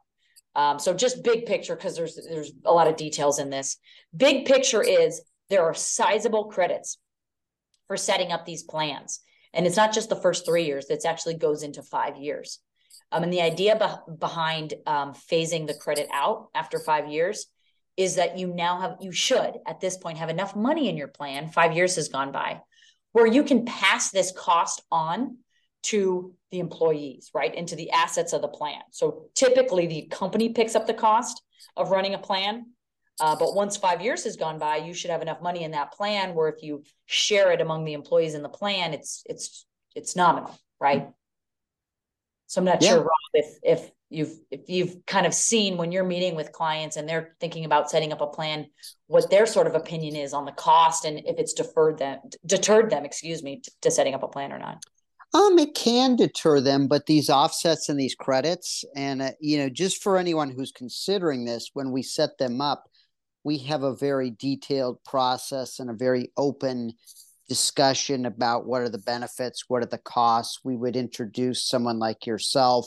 Um, 0.56 0.78
so 0.78 0.94
just 0.94 1.22
big 1.22 1.44
picture, 1.44 1.76
because 1.76 1.96
there's 1.96 2.18
there's 2.28 2.52
a 2.64 2.72
lot 2.72 2.88
of 2.88 2.96
details 2.96 3.38
in 3.38 3.50
this. 3.50 3.76
Big 4.16 4.46
picture 4.46 4.82
is 4.82 5.20
there 5.50 5.64
are 5.64 5.74
sizable 5.74 6.46
credits 6.46 6.98
for 7.86 7.96
setting 7.98 8.32
up 8.32 8.46
these 8.46 8.62
plans, 8.62 9.20
and 9.52 9.66
it's 9.66 9.76
not 9.76 9.92
just 9.92 10.08
the 10.08 10.22
first 10.22 10.46
three 10.46 10.64
years. 10.64 10.86
It 10.88 11.04
actually 11.04 11.36
goes 11.36 11.62
into 11.62 11.82
five 11.82 12.16
years. 12.16 12.58
Um, 13.12 13.22
and 13.22 13.32
the 13.32 13.42
idea 13.42 13.76
be- 13.76 14.14
behind 14.18 14.74
um, 14.86 15.12
phasing 15.12 15.66
the 15.66 15.74
credit 15.74 16.08
out 16.10 16.48
after 16.54 16.78
five 16.80 17.06
years 17.08 17.46
is 17.96 18.16
that 18.16 18.38
you 18.38 18.46
now 18.48 18.80
have 18.80 18.96
you 19.00 19.12
should 19.12 19.52
at 19.66 19.80
this 19.80 19.96
point 19.98 20.18
have 20.18 20.30
enough 20.30 20.56
money 20.56 20.88
in 20.88 20.96
your 20.96 21.08
plan. 21.08 21.50
Five 21.50 21.76
years 21.76 21.96
has 21.96 22.08
gone 22.08 22.32
by, 22.32 22.60
where 23.12 23.26
you 23.26 23.44
can 23.44 23.66
pass 23.66 24.10
this 24.10 24.32
cost 24.32 24.82
on 24.90 25.38
to 25.86 26.34
the 26.50 26.60
employees, 26.60 27.30
right? 27.34 27.54
Into 27.54 27.76
the 27.76 27.90
assets 27.90 28.32
of 28.32 28.42
the 28.42 28.48
plan. 28.48 28.80
So 28.90 29.26
typically 29.34 29.86
the 29.86 30.02
company 30.10 30.50
picks 30.50 30.74
up 30.74 30.86
the 30.86 30.94
cost 30.94 31.42
of 31.76 31.90
running 31.90 32.14
a 32.14 32.18
plan. 32.18 32.66
Uh, 33.18 33.34
but 33.34 33.54
once 33.54 33.76
five 33.76 34.02
years 34.02 34.24
has 34.24 34.36
gone 34.36 34.58
by, 34.58 34.76
you 34.76 34.92
should 34.92 35.10
have 35.10 35.22
enough 35.22 35.40
money 35.40 35.64
in 35.64 35.70
that 35.70 35.92
plan 35.92 36.34
where 36.34 36.48
if 36.48 36.62
you 36.62 36.82
share 37.06 37.50
it 37.50 37.60
among 37.60 37.84
the 37.84 37.94
employees 37.94 38.34
in 38.34 38.42
the 38.42 38.48
plan, 38.48 38.92
it's 38.92 39.22
it's 39.26 39.64
it's 39.94 40.14
nominal, 40.14 40.54
right? 40.78 41.08
So 42.46 42.60
I'm 42.60 42.66
not 42.66 42.82
yeah. 42.82 42.90
sure 42.90 43.00
Rob, 43.00 43.10
if 43.32 43.58
if 43.62 43.90
you've 44.10 44.36
if 44.50 44.68
you've 44.68 45.06
kind 45.06 45.26
of 45.26 45.32
seen 45.32 45.78
when 45.78 45.92
you're 45.92 46.04
meeting 46.04 46.34
with 46.34 46.52
clients 46.52 46.96
and 46.96 47.08
they're 47.08 47.34
thinking 47.40 47.64
about 47.64 47.90
setting 47.90 48.12
up 48.12 48.20
a 48.20 48.26
plan, 48.26 48.66
what 49.06 49.30
their 49.30 49.46
sort 49.46 49.66
of 49.66 49.74
opinion 49.74 50.14
is 50.14 50.34
on 50.34 50.44
the 50.44 50.52
cost 50.52 51.06
and 51.06 51.18
if 51.24 51.38
it's 51.38 51.54
deferred 51.54 51.98
them 51.98 52.18
deterred 52.44 52.90
them, 52.90 53.06
excuse 53.06 53.42
me, 53.42 53.60
to, 53.60 53.70
to 53.82 53.90
setting 53.90 54.14
up 54.14 54.22
a 54.22 54.28
plan 54.28 54.52
or 54.52 54.58
not. 54.58 54.84
Um, 55.34 55.58
it 55.58 55.74
can 55.74 56.16
deter 56.16 56.60
them, 56.60 56.88
but 56.88 57.06
these 57.06 57.28
offsets 57.28 57.88
and 57.88 57.98
these 57.98 58.14
credits, 58.14 58.84
and 58.94 59.20
uh, 59.20 59.30
you 59.40 59.58
know, 59.58 59.68
just 59.68 60.02
for 60.02 60.16
anyone 60.16 60.50
who's 60.50 60.72
considering 60.72 61.44
this, 61.44 61.70
when 61.74 61.92
we 61.92 62.02
set 62.02 62.38
them 62.38 62.60
up, 62.60 62.84
we 63.44 63.58
have 63.58 63.82
a 63.82 63.94
very 63.94 64.30
detailed 64.30 65.02
process 65.04 65.78
and 65.78 65.90
a 65.90 65.94
very 65.94 66.32
open 66.36 66.92
discussion 67.48 68.26
about 68.26 68.66
what 68.66 68.82
are 68.82 68.88
the 68.88 68.98
benefits, 68.98 69.64
what 69.68 69.82
are 69.82 69.86
the 69.86 69.98
costs. 69.98 70.60
We 70.64 70.76
would 70.76 70.96
introduce 70.96 71.68
someone 71.68 71.98
like 71.98 72.26
yourself. 72.26 72.86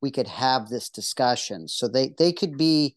We 0.00 0.10
could 0.10 0.28
have 0.28 0.68
this 0.68 0.88
discussion, 0.88 1.68
so 1.68 1.88
they 1.88 2.14
they 2.16 2.32
could 2.32 2.56
be, 2.56 2.96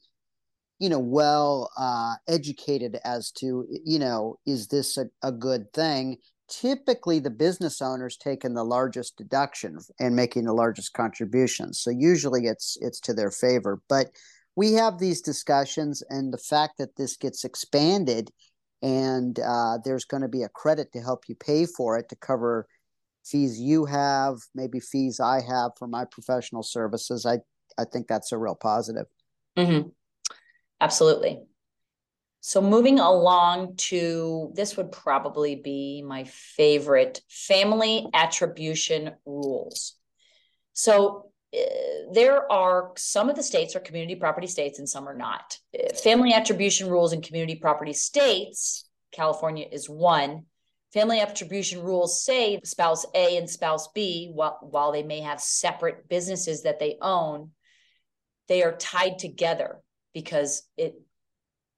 you 0.79 0.89
know, 0.89 0.99
well 0.99 1.71
uh, 1.77 2.15
educated 2.27 2.99
as 3.03 3.31
to 3.39 3.65
you 3.83 3.99
know, 3.99 4.37
is 4.45 4.67
this 4.67 4.97
a, 4.97 5.05
a 5.23 5.31
good 5.31 5.73
thing? 5.73 6.17
Typically 6.51 7.19
the 7.19 7.29
business 7.29 7.81
owners 7.81 8.17
taking 8.17 8.53
the 8.53 8.63
largest 8.63 9.17
deduction 9.17 9.79
and 9.99 10.15
making 10.15 10.43
the 10.43 10.53
largest 10.53 10.93
contributions. 10.93 11.79
So 11.79 11.89
usually 11.89 12.45
it's 12.45 12.77
it's 12.81 12.99
to 13.01 13.13
their 13.13 13.31
favor. 13.31 13.81
But 13.87 14.11
we 14.55 14.73
have 14.73 14.99
these 14.99 15.21
discussions, 15.21 16.03
and 16.09 16.33
the 16.33 16.37
fact 16.37 16.77
that 16.77 16.97
this 16.97 17.15
gets 17.15 17.45
expanded 17.45 18.29
and 18.83 19.39
uh, 19.39 19.77
there's 19.85 20.05
going 20.05 20.23
to 20.23 20.27
be 20.27 20.43
a 20.43 20.49
credit 20.49 20.91
to 20.91 21.01
help 21.01 21.23
you 21.29 21.35
pay 21.35 21.65
for 21.65 21.97
it 21.97 22.09
to 22.09 22.15
cover 22.15 22.67
fees 23.23 23.59
you 23.59 23.85
have, 23.85 24.37
maybe 24.55 24.79
fees 24.79 25.19
I 25.19 25.41
have 25.41 25.71
for 25.77 25.87
my 25.87 26.05
professional 26.05 26.63
services. 26.63 27.25
I 27.25 27.39
I 27.77 27.85
think 27.85 28.07
that's 28.07 28.33
a 28.33 28.37
real 28.37 28.55
positive. 28.55 29.05
Mm-hmm. 29.57 29.89
Absolutely. 30.81 31.39
So 32.43 32.59
moving 32.59 32.99
along 32.99 33.75
to 33.77 34.51
this 34.55 34.75
would 34.75 34.91
probably 34.91 35.55
be 35.55 36.03
my 36.05 36.23
favorite 36.23 37.21
family 37.29 38.07
attribution 38.15 39.11
rules. 39.27 39.95
So 40.73 41.29
uh, 41.53 41.59
there 42.11 42.51
are 42.51 42.93
some 42.97 43.29
of 43.29 43.35
the 43.35 43.43
states 43.43 43.75
are 43.75 43.79
community 43.79 44.15
property 44.15 44.47
states 44.47 44.79
and 44.79 44.89
some 44.89 45.07
are 45.07 45.15
not. 45.15 45.59
Uh, 45.77 45.93
family 45.93 46.33
attribution 46.33 46.89
rules 46.89 47.13
in 47.13 47.21
community 47.21 47.59
property 47.59 47.93
states, 47.93 48.89
California 49.11 49.67
is 49.71 49.87
one. 49.87 50.45
Family 50.93 51.19
attribution 51.19 51.83
rules 51.83 52.23
say 52.23 52.59
spouse 52.63 53.05
A 53.13 53.37
and 53.37 53.49
spouse 53.49 53.89
B, 53.93 54.31
while, 54.33 54.57
while 54.61 54.91
they 54.91 55.03
may 55.03 55.19
have 55.19 55.39
separate 55.39 56.09
businesses 56.09 56.63
that 56.63 56.79
they 56.79 56.97
own, 57.01 57.51
they 58.47 58.63
are 58.63 58.75
tied 58.75 59.19
together 59.19 59.79
because 60.13 60.63
it 60.75 60.95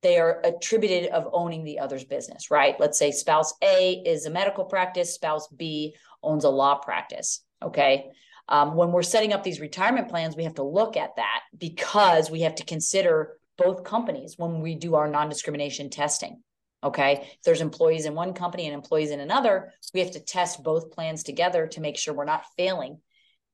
they 0.04 0.20
are 0.20 0.42
attributed 0.44 1.10
of 1.10 1.30
owning 1.34 1.64
the 1.64 1.80
other's 1.80 2.04
business, 2.04 2.52
right? 2.52 2.80
Let's 2.80 3.00
say 3.00 3.12
spouse 3.12 3.54
A 3.64 4.04
is 4.06 4.26
a 4.26 4.30
medical 4.30 4.66
practice, 4.66 5.14
spouse 5.14 5.48
B 5.48 5.96
owns 6.22 6.44
a 6.44 6.50
law 6.50 6.76
practice. 6.76 7.44
Okay. 7.62 8.12
Um, 8.50 8.76
when 8.76 8.92
we're 8.92 9.04
setting 9.04 9.32
up 9.32 9.44
these 9.44 9.62
retirement 9.62 10.10
plans, 10.10 10.36
we 10.36 10.44
have 10.44 10.56
to 10.56 10.64
look 10.64 10.98
at 10.98 11.16
that 11.16 11.42
because 11.58 12.30
we 12.30 12.42
have 12.42 12.56
to 12.56 12.66
consider 12.66 13.38
both 13.58 13.86
companies 13.86 14.36
when 14.38 14.62
we 14.62 14.76
do 14.76 14.96
our 14.96 15.08
non-discrimination 15.08 15.90
testing. 15.90 16.44
Okay. 16.84 17.22
If 17.22 17.44
there's 17.46 17.62
employees 17.62 18.06
in 18.06 18.14
one 18.14 18.34
company 18.34 18.66
and 18.66 18.74
employees 18.74 19.12
in 19.12 19.22
another, 19.22 19.72
we 19.94 20.02
have 20.02 20.12
to 20.12 20.20
test 20.20 20.62
both 20.62 20.92
plans 20.92 21.24
together 21.24 21.68
to 21.68 21.82
make 21.82 21.98
sure 21.98 22.14
we're 22.14 22.26
not 22.26 22.46
failing 22.58 23.00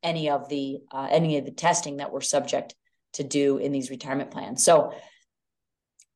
any 0.01 0.29
of 0.29 0.49
the 0.49 0.79
uh, 0.91 1.07
any 1.11 1.37
of 1.37 1.45
the 1.45 1.51
testing 1.51 1.97
that 1.97 2.11
we're 2.11 2.21
subject 2.21 2.73
to 3.13 3.23
do 3.23 3.57
in 3.57 3.71
these 3.71 3.89
retirement 3.89 4.31
plans. 4.31 4.63
So 4.63 4.93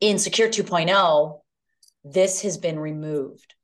in 0.04 0.20
Secure 0.20 0.50
2.0, 0.50 1.40
this 2.04 2.42
has 2.42 2.58
been 2.58 2.78
removed. 2.78 3.56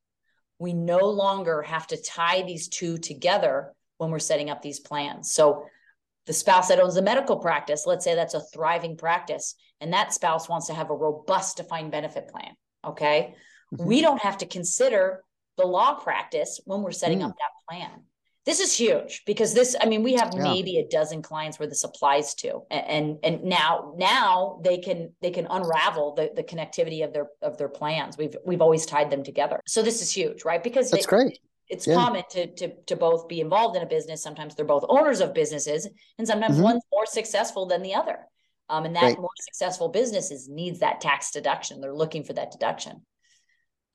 We 0.57 0.71
no 0.71 0.99
longer 0.99 1.61
have 1.63 1.85
to 1.87 2.01
tie 2.01 2.43
these 2.43 2.69
two 2.69 2.97
together 2.97 3.73
when 3.97 4.09
we're 4.09 4.19
setting 4.19 4.49
up 4.49 4.61
these 4.61 4.79
plans. 4.79 5.33
So 5.33 5.65
the 6.27 6.33
spouse 6.33 6.69
that 6.69 6.79
owns 6.79 6.95
a 6.95 7.01
medical 7.01 7.35
practice, 7.35 7.85
let's 7.85 8.05
say 8.05 8.15
that's 8.15 8.35
a 8.35 8.45
thriving 8.53 8.95
practice, 8.95 9.55
and 9.81 9.91
that 9.91 10.13
spouse 10.13 10.47
wants 10.47 10.67
to 10.67 10.73
have 10.73 10.89
a 10.89 10.95
robust 10.95 11.57
defined 11.57 11.91
benefit 11.91 12.29
plan. 12.29 12.53
Okay. 12.85 13.35
Mm-hmm. 13.73 13.85
We 13.85 13.99
don't 13.99 14.21
have 14.21 14.37
to 14.37 14.45
consider 14.45 15.21
the 15.57 15.65
law 15.65 15.95
practice 15.95 16.61
when 16.63 16.83
we're 16.83 16.91
setting 16.91 17.19
mm. 17.19 17.25
up 17.25 17.35
that 17.35 17.67
plan. 17.69 18.05
This 18.45 18.59
is 18.59 18.75
huge 18.75 19.23
because 19.25 19.53
this, 19.53 19.75
I 19.79 19.85
mean, 19.85 20.01
we 20.01 20.13
have 20.13 20.33
yeah. 20.33 20.43
maybe 20.43 20.77
a 20.77 20.87
dozen 20.87 21.21
clients 21.21 21.59
where 21.59 21.67
this 21.67 21.83
applies 21.83 22.33
to. 22.35 22.61
And, 22.71 23.17
and 23.21 23.43
now 23.43 23.93
now 23.97 24.59
they 24.63 24.77
can 24.77 25.13
they 25.21 25.29
can 25.29 25.45
unravel 25.49 26.15
the, 26.15 26.31
the 26.35 26.43
connectivity 26.43 27.03
of 27.03 27.13
their 27.13 27.27
of 27.41 27.57
their 27.57 27.69
plans. 27.69 28.17
We've 28.17 28.35
we've 28.45 28.61
always 28.61 28.85
tied 28.85 29.11
them 29.11 29.23
together. 29.23 29.59
So 29.67 29.81
this 29.81 30.01
is 30.01 30.11
huge, 30.11 30.45
right? 30.45 30.63
Because 30.63 30.89
that's 30.89 31.05
great 31.05 31.39
it's 31.69 31.85
yeah. 31.85 31.95
common 31.95 32.23
to, 32.31 32.47
to 32.55 32.73
to 32.87 32.95
both 32.95 33.27
be 33.27 33.41
involved 33.41 33.77
in 33.77 33.83
a 33.83 33.85
business. 33.85 34.23
Sometimes 34.23 34.55
they're 34.55 34.65
both 34.65 34.85
owners 34.89 35.21
of 35.21 35.33
businesses, 35.33 35.87
and 36.17 36.27
sometimes 36.27 36.55
mm-hmm. 36.55 36.63
one's 36.63 36.83
more 36.91 37.05
successful 37.05 37.67
than 37.67 37.83
the 37.83 37.93
other. 37.93 38.17
Um, 38.69 38.85
and 38.85 38.95
that 38.95 39.03
right. 39.03 39.17
more 39.17 39.29
successful 39.39 39.89
businesses 39.89 40.47
needs 40.47 40.79
that 40.79 41.01
tax 41.01 41.31
deduction. 41.31 41.79
They're 41.81 41.93
looking 41.93 42.23
for 42.23 42.33
that 42.33 42.51
deduction. 42.51 43.05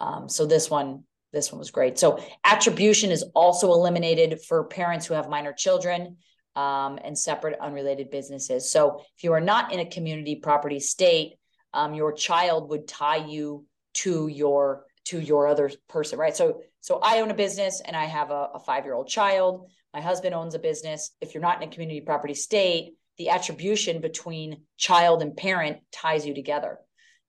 Um, 0.01 0.29
so 0.29 0.47
this 0.47 0.69
one, 0.69 1.05
this 1.35 1.53
one 1.53 1.59
was 1.59 1.71
great. 1.71 1.99
So 1.99 2.23
attribution 2.45 3.11
is 3.11 3.25
also 3.35 3.73
eliminated 3.73 4.41
for 4.41 4.65
parents 4.65 5.07
who 5.07 5.15
have 5.15 5.29
minor 5.29 5.53
children 5.53 6.17
um, 6.57 6.99
and 7.05 7.19
separate 7.19 7.59
unrelated 7.61 8.11
businesses. 8.11 8.71
So 8.71 9.03
if 9.17 9.25
you 9.25 9.33
are 9.33 9.41
not 9.41 9.73
in 9.73 9.81
a 9.81 9.87
community 9.87 10.37
property 10.37 10.81
state, 10.81 11.35
um, 11.73 11.95
your 11.95 12.13
child 12.13 12.71
would 12.71 12.87
tie 12.87 13.27
you 13.27 13.67
to 13.95 14.29
your 14.29 14.85
to 15.07 15.21
your 15.21 15.47
other 15.47 15.71
person, 15.89 16.19
right? 16.19 16.35
So 16.35 16.63
so 16.81 16.99
I 17.03 17.21
own 17.21 17.31
a 17.31 17.35
business 17.35 17.83
and 17.85 17.97
I 17.97 18.05
have 18.05 18.31
a, 18.31 18.51
a 18.55 18.61
five 18.61 18.85
year 18.85 18.95
old 18.95 19.09
child. 19.09 19.69
My 19.93 20.01
husband 20.01 20.35
owns 20.35 20.55
a 20.55 20.59
business. 20.59 21.11
If 21.21 21.35
you're 21.35 21.43
not 21.43 21.63
in 21.63 21.69
a 21.69 21.73
community 21.73 22.01
property 22.01 22.35
state, 22.35 22.95
the 23.19 23.29
attribution 23.31 24.01
between 24.01 24.63
child 24.77 25.23
and 25.23 25.37
parent 25.37 25.79
ties 25.93 26.27
you 26.27 26.35
together. 26.35 26.79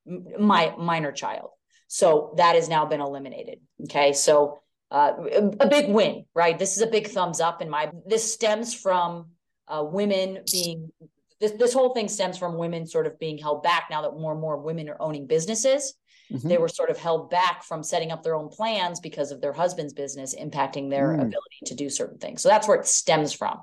My 0.05 0.73
minor 0.77 1.11
child. 1.11 1.49
So 1.87 2.33
that 2.37 2.55
has 2.55 2.69
now 2.69 2.85
been 2.85 3.01
eliminated. 3.01 3.59
Okay. 3.83 4.13
So 4.13 4.59
uh, 4.91 5.13
a, 5.59 5.67
big 5.67 5.89
win, 5.89 6.25
right? 6.33 6.57
This 6.57 6.75
is 6.75 6.81
a 6.81 6.87
big 6.87 7.07
thumbs 7.07 7.39
up 7.39 7.61
in 7.61 7.69
my, 7.69 7.91
this 8.05 8.33
stems 8.33 8.73
from 8.73 9.27
uh, 9.67 9.83
women 9.83 10.39
being, 10.51 10.91
this, 11.39 11.51
this 11.53 11.73
whole 11.73 11.93
thing 11.93 12.07
stems 12.07 12.37
from 12.37 12.57
women 12.57 12.85
sort 12.85 13.07
of 13.07 13.19
being 13.19 13.37
held 13.37 13.63
back 13.63 13.87
now 13.89 14.01
that 14.03 14.13
more 14.13 14.31
and 14.31 14.41
more 14.41 14.57
women 14.57 14.89
are 14.89 15.01
owning 15.01 15.27
businesses. 15.27 15.95
Mm-hmm. 16.31 16.47
They 16.47 16.57
were 16.57 16.67
sort 16.67 16.89
of 16.89 16.97
held 16.97 17.29
back 17.29 17.63
from 17.63 17.83
setting 17.83 18.11
up 18.11 18.23
their 18.23 18.35
own 18.35 18.49
plans 18.49 18.99
because 18.99 19.31
of 19.31 19.41
their 19.41 19.53
husband's 19.53 19.93
business 19.93 20.35
impacting 20.35 20.89
their 20.89 21.09
mm. 21.09 21.15
ability 21.15 21.59
to 21.65 21.75
do 21.75 21.89
certain 21.89 22.17
things. 22.17 22.41
So 22.41 22.49
that's 22.49 22.67
where 22.67 22.79
it 22.79 22.87
stems 22.87 23.33
from. 23.33 23.59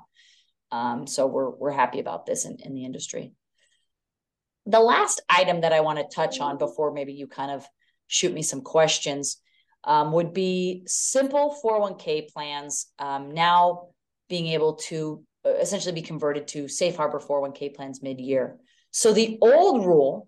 Um, 0.71 1.05
so 1.05 1.27
we're 1.27 1.51
we're 1.51 1.71
happy 1.71 1.99
about 1.99 2.25
this 2.25 2.45
in, 2.45 2.57
in 2.63 2.73
the 2.73 2.85
industry. 2.85 3.33
The 4.65 4.79
last 4.79 5.21
item 5.29 5.61
that 5.61 5.73
I 5.73 5.81
want 5.81 5.99
to 5.99 6.15
touch 6.15 6.39
on 6.39 6.57
before 6.57 6.93
maybe 6.93 7.13
you 7.13 7.27
kind 7.27 7.51
of 7.51 7.65
shoot 8.13 8.33
me 8.33 8.43
some 8.43 8.61
questions 8.61 9.41
um, 9.85 10.11
would 10.11 10.33
be 10.33 10.83
simple 10.85 11.57
401k 11.63 12.31
plans 12.31 12.87
um, 12.99 13.33
now 13.33 13.87
being 14.29 14.47
able 14.47 14.75
to 14.75 15.23
uh, 15.45 15.49
essentially 15.55 15.93
be 15.93 16.01
converted 16.01 16.47
to 16.47 16.67
safe 16.67 16.95
harbor 16.95 17.19
401k 17.19 17.75
plans 17.75 18.01
mid-year. 18.01 18.57
So 18.91 19.11
the 19.13 19.37
old 19.41 19.85
rule 19.85 20.27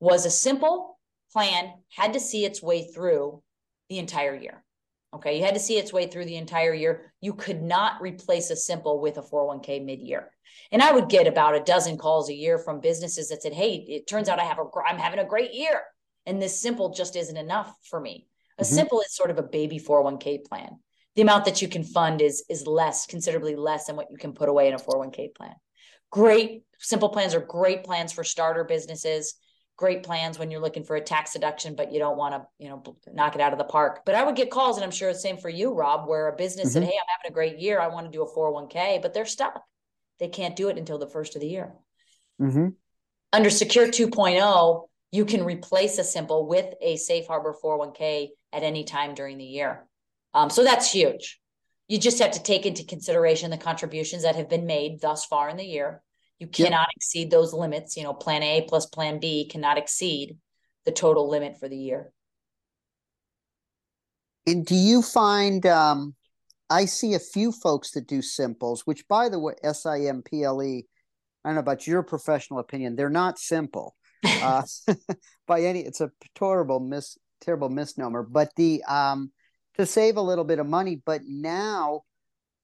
was 0.00 0.24
a 0.24 0.30
simple 0.30 0.98
plan 1.32 1.72
had 1.90 2.12
to 2.12 2.20
see 2.20 2.44
its 2.44 2.62
way 2.62 2.84
through 2.84 3.42
the 3.88 3.98
entire 3.98 4.34
year. 4.34 4.62
Okay. 5.14 5.38
You 5.38 5.44
had 5.44 5.54
to 5.54 5.60
see 5.60 5.78
its 5.78 5.92
way 5.92 6.06
through 6.06 6.26
the 6.26 6.36
entire 6.36 6.74
year. 6.74 7.12
You 7.20 7.34
could 7.34 7.62
not 7.62 8.00
replace 8.02 8.50
a 8.50 8.56
simple 8.56 9.00
with 9.00 9.18
a 9.18 9.22
401k 9.22 9.84
mid 9.84 10.00
year. 10.00 10.30
And 10.72 10.82
I 10.82 10.92
would 10.92 11.08
get 11.08 11.26
about 11.26 11.54
a 11.54 11.60
dozen 11.60 11.96
calls 11.96 12.28
a 12.28 12.34
year 12.34 12.58
from 12.58 12.80
businesses 12.80 13.28
that 13.28 13.42
said, 13.42 13.52
Hey, 13.52 13.84
it 13.88 14.06
turns 14.06 14.28
out 14.28 14.38
I 14.38 14.44
have 14.44 14.58
a, 14.58 14.64
I'm 14.86 14.98
having 14.98 15.18
a 15.18 15.24
great 15.24 15.54
year. 15.54 15.82
And 16.26 16.42
this 16.42 16.60
simple 16.60 16.90
just 16.90 17.16
isn't 17.16 17.36
enough 17.36 17.74
for 17.88 18.00
me. 18.00 18.26
A 18.58 18.62
mm-hmm. 18.62 18.74
simple 18.74 19.00
is 19.00 19.14
sort 19.14 19.30
of 19.30 19.38
a 19.38 19.42
baby 19.42 19.78
401k 19.78 20.44
plan. 20.44 20.78
The 21.14 21.22
amount 21.22 21.46
that 21.46 21.62
you 21.62 21.68
can 21.68 21.84
fund 21.84 22.20
is, 22.20 22.44
is 22.50 22.66
less, 22.66 23.06
considerably 23.06 23.56
less 23.56 23.86
than 23.86 23.96
what 23.96 24.10
you 24.10 24.18
can 24.18 24.32
put 24.32 24.48
away 24.48 24.68
in 24.68 24.74
a 24.74 24.78
401k 24.78 25.34
plan. 25.34 25.54
Great 26.10 26.62
simple 26.78 27.08
plans 27.08 27.34
are 27.34 27.40
great 27.40 27.84
plans 27.84 28.12
for 28.12 28.22
starter 28.22 28.64
businesses 28.64 29.34
great 29.76 30.02
plans 30.02 30.38
when 30.38 30.50
you're 30.50 30.60
looking 30.60 30.84
for 30.84 30.96
a 30.96 31.00
tax 31.00 31.34
deduction, 31.34 31.74
but 31.74 31.92
you 31.92 31.98
don't 31.98 32.16
want 32.16 32.34
to, 32.34 32.46
you 32.58 32.68
know, 32.68 32.82
knock 33.12 33.34
it 33.34 33.40
out 33.40 33.52
of 33.52 33.58
the 33.58 33.64
park. 33.64 34.02
But 34.06 34.14
I 34.14 34.22
would 34.22 34.34
get 34.34 34.50
calls, 34.50 34.76
and 34.76 34.84
I'm 34.84 34.90
sure 34.90 35.12
the 35.12 35.18
same 35.18 35.36
for 35.36 35.50
you, 35.50 35.72
Rob, 35.72 36.08
where 36.08 36.28
a 36.28 36.36
business 36.36 36.68
mm-hmm. 36.68 36.72
said, 36.72 36.84
Hey, 36.84 36.98
I'm 36.98 37.16
having 37.18 37.30
a 37.30 37.34
great 37.34 37.58
year. 37.58 37.80
I 37.80 37.88
want 37.88 38.06
to 38.06 38.12
do 38.12 38.22
a 38.22 38.34
401k, 38.34 39.02
but 39.02 39.12
they're 39.12 39.26
stuck. 39.26 39.62
They 40.18 40.28
can't 40.28 40.56
do 40.56 40.68
it 40.68 40.78
until 40.78 40.98
the 40.98 41.06
first 41.06 41.34
of 41.34 41.42
the 41.42 41.48
year. 41.48 41.74
Mm-hmm. 42.40 42.68
Under 43.32 43.50
Secure 43.50 43.88
2.0, 43.88 44.88
you 45.12 45.24
can 45.24 45.44
replace 45.44 45.98
a 45.98 46.04
simple 46.04 46.46
with 46.46 46.74
a 46.80 46.96
safe 46.96 47.26
harbor 47.26 47.54
401k 47.62 48.28
at 48.52 48.62
any 48.62 48.84
time 48.84 49.14
during 49.14 49.38
the 49.38 49.44
year. 49.44 49.86
Um, 50.34 50.50
so 50.50 50.64
that's 50.64 50.90
huge. 50.90 51.40
You 51.88 51.98
just 51.98 52.18
have 52.18 52.32
to 52.32 52.42
take 52.42 52.66
into 52.66 52.84
consideration 52.84 53.50
the 53.50 53.56
contributions 53.56 54.24
that 54.24 54.36
have 54.36 54.48
been 54.48 54.66
made 54.66 55.00
thus 55.00 55.24
far 55.24 55.48
in 55.48 55.56
the 55.56 55.64
year 55.64 56.02
you 56.38 56.46
cannot 56.46 56.88
yep. 56.88 56.96
exceed 56.96 57.30
those 57.30 57.52
limits. 57.52 57.96
You 57.96 58.04
know, 58.04 58.12
plan 58.12 58.42
A 58.42 58.66
plus 58.68 58.86
plan 58.86 59.18
B 59.20 59.48
cannot 59.48 59.78
exceed 59.78 60.36
the 60.84 60.92
total 60.92 61.28
limit 61.28 61.58
for 61.58 61.68
the 61.68 61.76
year. 61.76 62.12
And 64.46 64.64
do 64.64 64.74
you 64.74 65.02
find 65.02 65.64
um, 65.66 66.14
I 66.70 66.84
see 66.84 67.14
a 67.14 67.18
few 67.18 67.52
folks 67.52 67.92
that 67.92 68.06
do 68.06 68.22
simples, 68.22 68.82
which 68.86 69.08
by 69.08 69.28
the 69.28 69.38
way, 69.38 69.54
S 69.62 69.86
I 69.86 70.00
M 70.02 70.22
P 70.22 70.44
L 70.44 70.62
E, 70.62 70.86
I 71.44 71.48
don't 71.48 71.54
know 71.54 71.60
about 71.60 71.86
your 71.86 72.02
professional 72.02 72.60
opinion, 72.60 72.96
they're 72.96 73.10
not 73.10 73.38
simple. 73.38 73.96
Uh, 74.42 74.62
by 75.46 75.62
any 75.62 75.80
it's 75.80 76.00
a 76.00 76.10
terrible 76.34 76.80
mis 76.80 77.18
terrible 77.40 77.68
misnomer. 77.68 78.22
But 78.22 78.50
the 78.56 78.82
um 78.84 79.32
to 79.76 79.86
save 79.86 80.16
a 80.16 80.22
little 80.22 80.44
bit 80.44 80.58
of 80.58 80.66
money, 80.66 81.00
but 81.04 81.22
now 81.26 82.02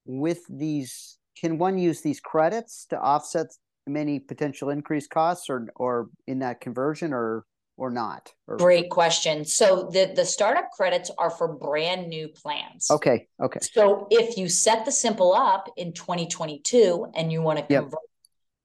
with 0.05 0.41
these 0.49 1.17
can 1.39 1.57
one 1.57 1.77
use 1.77 2.01
these 2.01 2.19
credits 2.19 2.85
to 2.89 2.99
offset 2.99 3.47
many 3.85 4.19
potential 4.19 4.69
increased 4.69 5.09
costs 5.09 5.49
or 5.49 5.67
or 5.75 6.09
in 6.27 6.39
that 6.39 6.61
conversion 6.61 7.13
or 7.13 7.45
or 7.77 7.89
not? 7.89 8.31
Or... 8.47 8.57
Great 8.57 8.89
question. 8.89 9.45
So 9.45 9.89
the 9.91 10.13
the 10.15 10.25
startup 10.25 10.71
credits 10.71 11.09
are 11.17 11.29
for 11.29 11.47
brand 11.47 12.07
new 12.07 12.27
plans. 12.27 12.89
Okay. 12.89 13.27
Okay. 13.41 13.59
So 13.61 14.07
if 14.09 14.37
you 14.37 14.47
set 14.49 14.85
the 14.85 14.91
simple 14.91 15.33
up 15.33 15.69
in 15.77 15.93
2022 15.93 17.07
and 17.15 17.31
you 17.31 17.41
want 17.41 17.59
to 17.59 17.65
convert 17.65 17.91
yep. 17.91 17.99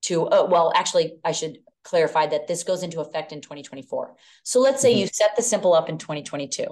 to 0.03 0.27
uh, 0.29 0.47
well, 0.47 0.73
actually, 0.75 1.15
I 1.25 1.33
should 1.33 1.59
clarify 1.88 2.27
that 2.27 2.46
this 2.46 2.64
goes 2.64 2.83
into 2.83 3.01
effect 3.01 3.33
in 3.33 3.40
2024. 3.40 4.14
So 4.42 4.61
let's 4.61 4.83
say 4.83 4.92
mm-hmm. 4.92 5.01
you 5.01 5.07
set 5.07 5.37
the 5.37 5.42
simple 5.42 5.72
up 5.72 5.88
in 5.88 5.98
2022. 5.98 6.66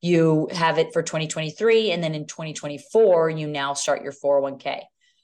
You 0.00 0.48
have 0.52 0.78
it 0.78 0.92
for 0.92 1.02
2023 1.02 1.90
and 1.90 2.02
then 2.02 2.14
in 2.14 2.26
2024 2.26 3.30
you 3.30 3.46
now 3.46 3.74
start 3.74 4.02
your 4.02 4.12
401k. 4.12 4.82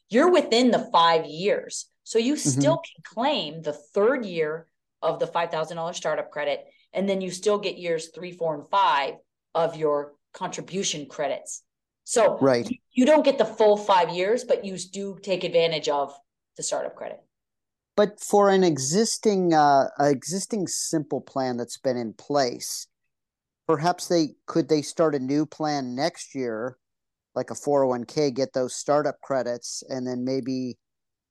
You're 0.08 0.30
within 0.30 0.70
the 0.70 0.88
5 0.92 1.26
years 1.26 1.86
so 2.04 2.18
you 2.18 2.34
mm-hmm. 2.34 2.60
still 2.60 2.76
can 2.76 3.02
claim 3.04 3.62
the 3.62 3.72
third 3.72 4.24
year 4.24 4.66
of 5.00 5.18
the 5.18 5.26
$5,000 5.26 5.94
startup 5.94 6.30
credit, 6.30 6.64
and 6.92 7.08
then 7.08 7.20
you 7.20 7.30
still 7.30 7.58
get 7.58 7.78
years 7.78 8.08
three, 8.14 8.32
four, 8.32 8.54
and 8.54 8.68
five 8.70 9.14
of 9.54 9.76
your 9.76 10.12
contribution 10.32 11.06
credits. 11.06 11.62
So 12.04 12.38
right. 12.40 12.68
you 12.92 13.06
don't 13.06 13.24
get 13.24 13.38
the 13.38 13.44
full 13.44 13.76
five 13.76 14.10
years, 14.10 14.44
but 14.44 14.64
you 14.64 14.76
do 14.76 15.18
take 15.22 15.44
advantage 15.44 15.88
of 15.88 16.12
the 16.56 16.62
startup 16.62 16.96
credit. 16.96 17.20
But 17.96 18.20
for 18.20 18.48
an 18.48 18.64
existing 18.64 19.52
uh, 19.52 19.88
existing 20.00 20.66
simple 20.66 21.20
plan 21.20 21.56
that's 21.56 21.78
been 21.78 21.96
in 21.96 22.14
place, 22.14 22.86
perhaps 23.66 24.08
they 24.08 24.34
could 24.46 24.68
they 24.68 24.82
start 24.82 25.14
a 25.14 25.18
new 25.18 25.44
plan 25.44 25.94
next 25.94 26.34
year, 26.34 26.78
like 27.34 27.50
a 27.50 27.54
401k, 27.54 28.34
get 28.34 28.54
those 28.54 28.74
startup 28.74 29.20
credits, 29.20 29.82
and 29.88 30.06
then 30.06 30.24
maybe 30.24 30.78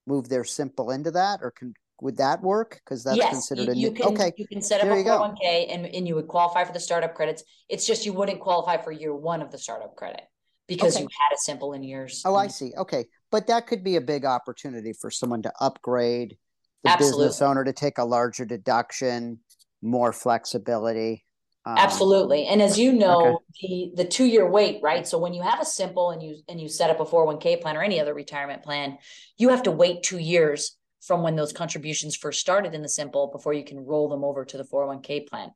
move 0.05 0.29
their 0.29 0.43
simple 0.43 0.91
into 0.91 1.11
that 1.11 1.39
or 1.41 1.51
can 1.51 1.73
would 2.01 2.17
that 2.17 2.41
work? 2.41 2.81
Because 2.83 3.03
that's 3.03 3.17
yes, 3.17 3.31
considered 3.31 3.65
you, 3.65 3.71
a 3.71 3.75
new 3.75 3.81
you 3.81 3.91
can, 3.93 4.05
okay 4.13 4.33
you 4.37 4.47
can 4.47 4.61
set 4.61 4.81
up 4.81 4.87
there 4.87 4.99
a 4.99 5.03
401k 5.03 5.73
and, 5.73 5.85
and 5.85 6.07
you 6.07 6.15
would 6.15 6.27
qualify 6.27 6.63
for 6.63 6.73
the 6.73 6.79
startup 6.79 7.15
credits. 7.15 7.43
It's 7.69 7.85
just 7.85 8.05
you 8.05 8.13
wouldn't 8.13 8.39
qualify 8.39 8.77
for 8.77 8.91
year 8.91 9.15
one 9.15 9.41
of 9.41 9.51
the 9.51 9.57
startup 9.57 9.95
credit 9.95 10.23
because 10.67 10.95
okay. 10.95 11.03
you 11.03 11.09
had 11.19 11.35
a 11.35 11.37
simple 11.37 11.73
in 11.73 11.83
years 11.83 12.21
oh 12.25 12.35
i 12.35 12.47
see 12.47 12.71
okay 12.77 13.05
but 13.29 13.47
that 13.47 13.67
could 13.67 13.83
be 13.83 13.97
a 13.97 14.01
big 14.01 14.23
opportunity 14.23 14.93
for 14.93 15.11
someone 15.11 15.41
to 15.41 15.51
upgrade 15.59 16.37
the 16.83 16.89
Absolutely. 16.89 17.25
business 17.25 17.41
owner 17.41 17.63
to 17.63 17.73
take 17.73 17.97
a 17.97 18.03
larger 18.03 18.45
deduction, 18.45 19.39
more 19.81 20.11
flexibility. 20.11 21.25
Um, 21.65 21.75
Absolutely. 21.77 22.47
And 22.47 22.61
as 22.61 22.79
you 22.79 22.91
know, 22.91 23.41
okay. 23.61 23.91
the 23.95 24.03
the 24.03 24.05
two 24.05 24.25
year 24.25 24.49
wait, 24.49 24.81
right? 24.81 25.07
So 25.07 25.19
when 25.19 25.33
you 25.33 25.43
have 25.43 25.61
a 25.61 25.65
simple 25.65 26.09
and 26.09 26.21
you 26.21 26.37
and 26.49 26.59
you 26.59 26.67
set 26.67 26.89
up 26.89 26.99
a 26.99 27.05
401k 27.05 27.61
plan 27.61 27.77
or 27.77 27.83
any 27.83 27.99
other 27.99 28.15
retirement 28.15 28.63
plan, 28.63 28.97
you 29.37 29.49
have 29.49 29.63
to 29.63 29.71
wait 29.71 30.01
two 30.01 30.17
years 30.17 30.75
from 31.01 31.21
when 31.21 31.35
those 31.35 31.53
contributions 31.53 32.15
first 32.15 32.39
started 32.39 32.73
in 32.73 32.81
the 32.81 32.89
simple 32.89 33.27
before 33.27 33.53
you 33.53 33.63
can 33.63 33.85
roll 33.85 34.09
them 34.09 34.23
over 34.23 34.45
to 34.45 34.57
the 34.57 34.63
401k 34.63 35.27
plan. 35.27 35.51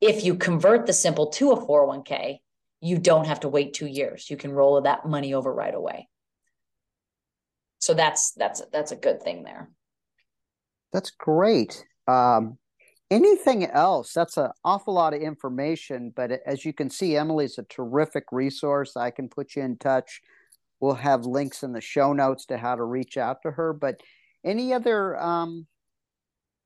If 0.00 0.24
you 0.24 0.36
convert 0.36 0.86
the 0.86 0.92
simple 0.92 1.28
to 1.32 1.52
a 1.52 1.66
401k, 1.66 2.38
you 2.80 2.98
don't 2.98 3.26
have 3.26 3.40
to 3.40 3.48
wait 3.48 3.74
two 3.74 3.86
years. 3.86 4.30
You 4.30 4.36
can 4.36 4.52
roll 4.52 4.80
that 4.80 5.06
money 5.06 5.34
over 5.34 5.52
right 5.52 5.74
away. 5.74 6.08
So 7.80 7.92
that's 7.92 8.32
that's 8.32 8.62
that's 8.72 8.92
a 8.92 8.96
good 8.96 9.22
thing 9.22 9.42
there. 9.42 9.70
That's 10.94 11.10
great. 11.10 11.84
Um, 12.06 12.56
anything 13.10 13.64
else? 13.66 14.12
That's 14.12 14.36
an 14.36 14.50
awful 14.64 14.94
lot 14.94 15.12
of 15.12 15.20
information, 15.20 16.12
but 16.14 16.30
as 16.46 16.64
you 16.64 16.72
can 16.72 16.88
see, 16.88 17.16
Emily's 17.16 17.58
a 17.58 17.64
terrific 17.64 18.26
resource. 18.30 18.96
I 18.96 19.10
can 19.10 19.28
put 19.28 19.56
you 19.56 19.62
in 19.62 19.76
touch. 19.76 20.22
We'll 20.78 20.94
have 20.94 21.26
links 21.26 21.64
in 21.64 21.72
the 21.72 21.80
show 21.80 22.12
notes 22.12 22.46
to 22.46 22.58
how 22.58 22.76
to 22.76 22.84
reach 22.84 23.16
out 23.16 23.42
to 23.42 23.50
her. 23.50 23.72
But 23.72 24.00
any 24.44 24.72
other, 24.72 25.20
um, 25.20 25.66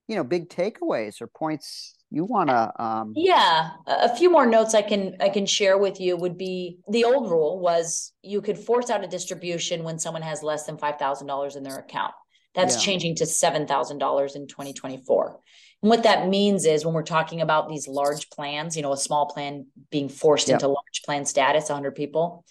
you 0.09 0.17
know, 0.17 0.25
big 0.25 0.51
takeaways 0.51 1.23
or 1.23 1.27
points 1.27 1.95
you 2.11 2.27
want 2.27 2.51
to? 2.51 2.83
Um... 2.83 3.14
Yeah, 3.17 3.71
a 3.87 4.14
few 4.14 4.31
more 4.31 4.45
notes 4.45 4.75
I 4.75 4.83
can 4.83 5.17
I 5.21 5.31
can 5.31 5.47
share 5.47 5.79
with 5.79 6.01
you 6.01 6.19
would 6.19 6.37
be 6.37 6.81
the 6.91 7.05
old 7.05 7.31
rule 7.31 7.61
was 7.61 8.12
you 8.23 8.43
could 8.43 8.59
force 8.59 8.91
out 8.91 9.05
a 9.05 9.09
distribution 9.09 9.85
when 9.85 9.99
someone 9.99 10.23
has 10.23 10.43
less 10.43 10.67
than 10.67 10.77
five 10.77 10.99
thousand 10.99 11.29
dollars 11.29 11.57
in 11.57 11.62
their 11.62 11.79
account. 11.79 12.12
That's 12.59 12.75
yeah. 12.75 12.81
changing 12.81 13.14
to 13.16 13.25
$7,000 13.25 14.37
in 14.37 14.49
2024. 14.49 15.40
And 15.83 15.90
what 15.90 16.03
that 16.03 16.29
means 16.29 16.66
is 16.66 16.85
when 16.85 16.92
we're 16.92 17.05
talking 17.05 17.40
about 17.40 17.68
these 17.68 17.87
large 17.87 18.31
plans, 18.31 18.77
you 18.77 18.83
know, 18.83 18.92
a 18.92 18.97
small 18.97 19.27
plan 19.27 19.66
being 19.92 20.09
forced 20.09 20.49
yep. 20.49 20.57
into 20.57 20.66
large 20.66 21.03
plan 21.05 21.25
status, 21.25 21.68
100 21.68 21.94
people, 21.94 22.44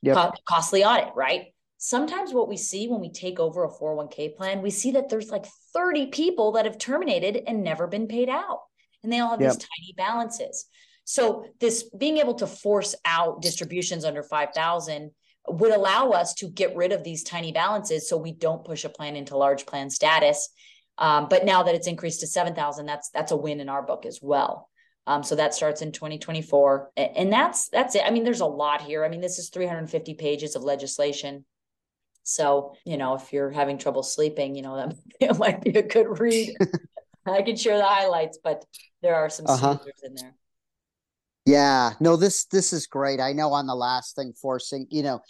yep. 0.00 0.16
co- 0.16 0.32
costly 0.48 0.82
audit, 0.82 1.14
right? 1.14 1.52
Sometimes 1.76 2.32
what 2.32 2.48
we 2.48 2.56
see 2.56 2.88
when 2.88 3.00
we 3.00 3.12
take 3.12 3.38
over 3.38 3.64
a 3.64 3.68
401k 3.68 4.34
plan, 4.34 4.62
we 4.62 4.70
see 4.70 4.92
that 4.92 5.10
there's 5.10 5.28
like 5.30 5.44
30 5.74 6.06
people 6.06 6.52
that 6.52 6.64
have 6.64 6.78
terminated 6.78 7.42
and 7.46 7.62
never 7.62 7.86
been 7.86 8.06
paid 8.06 8.30
out. 8.30 8.60
And 9.02 9.12
they 9.12 9.20
all 9.20 9.30
have 9.30 9.42
yep. 9.42 9.52
these 9.52 9.58
tiny 9.58 9.94
balances. 9.94 10.64
So 11.04 11.44
this 11.60 11.82
being 11.98 12.16
able 12.16 12.34
to 12.36 12.46
force 12.46 12.94
out 13.04 13.42
distributions 13.42 14.06
under 14.06 14.22
5,000 14.22 15.10
would 15.52 15.72
allow 15.72 16.10
us 16.10 16.34
to 16.34 16.48
get 16.48 16.76
rid 16.76 16.92
of 16.92 17.04
these 17.04 17.22
tiny 17.22 17.52
balances 17.52 18.08
so 18.08 18.16
we 18.16 18.32
don't 18.32 18.64
push 18.64 18.84
a 18.84 18.88
plan 18.88 19.16
into 19.16 19.36
large 19.36 19.66
plan 19.66 19.90
status. 19.90 20.48
Um, 20.98 21.28
but 21.28 21.44
now 21.44 21.62
that 21.62 21.74
it's 21.74 21.86
increased 21.86 22.20
to 22.20 22.26
7,000, 22.26 22.86
that's 22.86 23.10
that's 23.10 23.32
a 23.32 23.36
win 23.36 23.60
in 23.60 23.68
our 23.68 23.82
book 23.82 24.04
as 24.04 24.20
well. 24.22 24.68
Um, 25.06 25.22
so 25.22 25.34
that 25.36 25.54
starts 25.54 25.82
in 25.82 25.92
2024, 25.92 26.92
and 26.96 27.32
that's 27.32 27.68
that's 27.70 27.94
it. 27.94 28.02
I 28.04 28.10
mean, 28.10 28.22
there's 28.22 28.40
a 28.40 28.46
lot 28.46 28.82
here. 28.82 29.04
I 29.04 29.08
mean, 29.08 29.20
this 29.20 29.38
is 29.38 29.48
350 29.48 30.14
pages 30.14 30.56
of 30.56 30.62
legislation. 30.62 31.44
So 32.22 32.74
you 32.84 32.96
know, 32.96 33.14
if 33.14 33.32
you're 33.32 33.50
having 33.50 33.78
trouble 33.78 34.02
sleeping, 34.02 34.54
you 34.54 34.62
know 34.62 34.94
that 35.20 35.38
might 35.38 35.62
be 35.62 35.70
a 35.70 35.82
good 35.82 36.20
read. 36.20 36.54
I 37.26 37.42
can 37.42 37.56
share 37.56 37.76
the 37.76 37.84
highlights, 37.84 38.38
but 38.42 38.64
there 39.02 39.14
are 39.14 39.30
some 39.30 39.46
uh-huh. 39.46 39.78
in 40.02 40.14
there. 40.14 40.34
Yeah, 41.46 41.92
no, 42.00 42.16
this 42.16 42.44
this 42.46 42.72
is 42.72 42.86
great. 42.86 43.20
I 43.20 43.32
know 43.32 43.52
on 43.52 43.66
the 43.66 43.74
last 43.74 44.14
thing, 44.14 44.32
forcing, 44.40 44.86
you 44.90 45.02
know, 45.02 45.20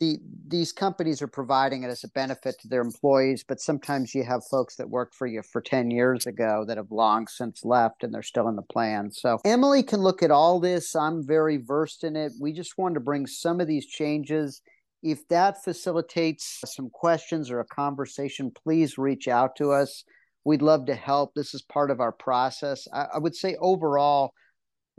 the 0.00 0.18
these 0.48 0.72
companies 0.72 1.20
are 1.22 1.28
providing 1.28 1.82
it 1.82 1.88
as 1.90 2.02
a 2.02 2.08
benefit 2.08 2.56
to 2.60 2.68
their 2.68 2.80
employees, 2.80 3.44
but 3.46 3.60
sometimes 3.60 4.14
you 4.14 4.24
have 4.24 4.42
folks 4.50 4.76
that 4.76 4.88
worked 4.88 5.14
for 5.14 5.26
you 5.26 5.42
for 5.42 5.60
10 5.60 5.90
years 5.90 6.26
ago 6.26 6.64
that 6.66 6.78
have 6.78 6.90
long 6.90 7.26
since 7.26 7.64
left 7.64 8.02
and 8.02 8.12
they're 8.12 8.22
still 8.22 8.48
in 8.48 8.56
the 8.56 8.62
plan. 8.62 9.12
So 9.12 9.38
Emily 9.44 9.82
can 9.82 10.00
look 10.00 10.22
at 10.22 10.30
all 10.30 10.58
this. 10.58 10.96
I'm 10.96 11.24
very 11.24 11.58
versed 11.58 12.02
in 12.02 12.16
it. 12.16 12.32
We 12.40 12.52
just 12.52 12.78
wanted 12.78 12.94
to 12.94 13.00
bring 13.00 13.26
some 13.26 13.60
of 13.60 13.68
these 13.68 13.86
changes. 13.86 14.62
If 15.02 15.28
that 15.28 15.62
facilitates 15.62 16.60
some 16.64 16.90
questions 16.90 17.50
or 17.50 17.60
a 17.60 17.66
conversation, 17.66 18.50
please 18.50 18.98
reach 18.98 19.28
out 19.28 19.56
to 19.56 19.72
us. 19.72 20.04
We'd 20.44 20.62
love 20.62 20.86
to 20.86 20.94
help. 20.94 21.34
This 21.34 21.54
is 21.54 21.62
part 21.62 21.90
of 21.90 22.00
our 22.00 22.12
process. 22.12 22.88
I, 22.92 23.06
I 23.14 23.18
would 23.18 23.36
say 23.36 23.56
overall, 23.60 24.32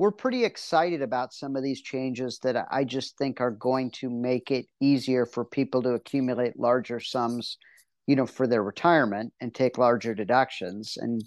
we're 0.01 0.09
pretty 0.09 0.45
excited 0.45 1.03
about 1.03 1.31
some 1.31 1.55
of 1.55 1.61
these 1.61 1.79
changes 1.79 2.39
that 2.39 2.65
I 2.71 2.85
just 2.85 3.19
think 3.19 3.39
are 3.39 3.51
going 3.51 3.91
to 3.99 4.09
make 4.09 4.49
it 4.49 4.65
easier 4.79 5.27
for 5.27 5.45
people 5.45 5.83
to 5.83 5.91
accumulate 5.91 6.57
larger 6.59 6.99
sums, 6.99 7.59
you 8.07 8.15
know, 8.15 8.25
for 8.25 8.47
their 8.47 8.63
retirement 8.63 9.31
and 9.39 9.53
take 9.53 9.77
larger 9.77 10.15
deductions. 10.15 10.97
And 10.97 11.21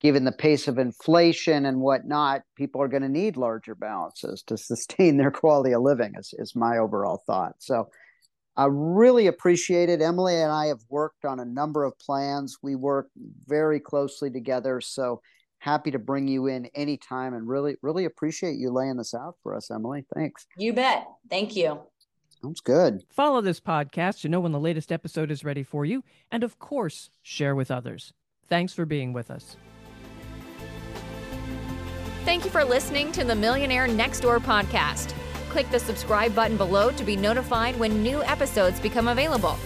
given 0.00 0.24
the 0.24 0.32
pace 0.32 0.68
of 0.68 0.78
inflation 0.78 1.66
and 1.66 1.82
whatnot, 1.82 2.44
people 2.56 2.80
are 2.80 2.88
going 2.88 3.02
to 3.02 3.10
need 3.10 3.36
larger 3.36 3.74
balances 3.74 4.42
to 4.46 4.56
sustain 4.56 5.18
their 5.18 5.30
quality 5.30 5.74
of 5.74 5.82
living, 5.82 6.14
is, 6.18 6.32
is 6.38 6.56
my 6.56 6.78
overall 6.78 7.22
thought. 7.26 7.56
So 7.58 7.90
I 8.56 8.68
really 8.70 9.26
appreciate 9.26 9.90
it. 9.90 10.00
Emily 10.00 10.40
and 10.40 10.50
I 10.50 10.68
have 10.68 10.80
worked 10.88 11.26
on 11.26 11.40
a 11.40 11.44
number 11.44 11.84
of 11.84 11.98
plans. 11.98 12.56
We 12.62 12.74
work 12.74 13.10
very 13.46 13.80
closely 13.80 14.30
together. 14.30 14.80
So 14.80 15.20
happy 15.58 15.90
to 15.90 15.98
bring 15.98 16.28
you 16.28 16.46
in 16.46 16.66
anytime 16.74 17.34
and 17.34 17.48
really, 17.48 17.76
really 17.82 18.04
appreciate 18.04 18.56
you 18.56 18.70
laying 18.70 18.96
this 18.96 19.14
out 19.14 19.36
for 19.42 19.54
us, 19.54 19.70
Emily. 19.70 20.04
Thanks. 20.14 20.46
You 20.56 20.72
bet. 20.72 21.06
Thank 21.30 21.56
you. 21.56 21.80
Sounds 22.42 22.60
good. 22.60 23.02
Follow 23.10 23.40
this 23.40 23.60
podcast 23.60 24.20
to 24.20 24.28
know 24.28 24.40
when 24.40 24.52
the 24.52 24.60
latest 24.60 24.92
episode 24.92 25.30
is 25.30 25.44
ready 25.44 25.62
for 25.62 25.84
you. 25.84 26.04
And 26.30 26.44
of 26.44 26.58
course, 26.58 27.10
share 27.22 27.54
with 27.54 27.70
others. 27.70 28.12
Thanks 28.48 28.72
for 28.72 28.86
being 28.86 29.12
with 29.12 29.30
us. 29.30 29.56
Thank 32.24 32.44
you 32.44 32.50
for 32.50 32.64
listening 32.64 33.10
to 33.12 33.24
the 33.24 33.34
Millionaire 33.34 33.88
Next 33.88 34.20
Door 34.20 34.40
podcast. 34.40 35.14
Click 35.48 35.68
the 35.70 35.80
subscribe 35.80 36.34
button 36.34 36.56
below 36.56 36.90
to 36.92 37.04
be 37.04 37.16
notified 37.16 37.78
when 37.78 38.02
new 38.02 38.22
episodes 38.22 38.78
become 38.80 39.08
available. 39.08 39.56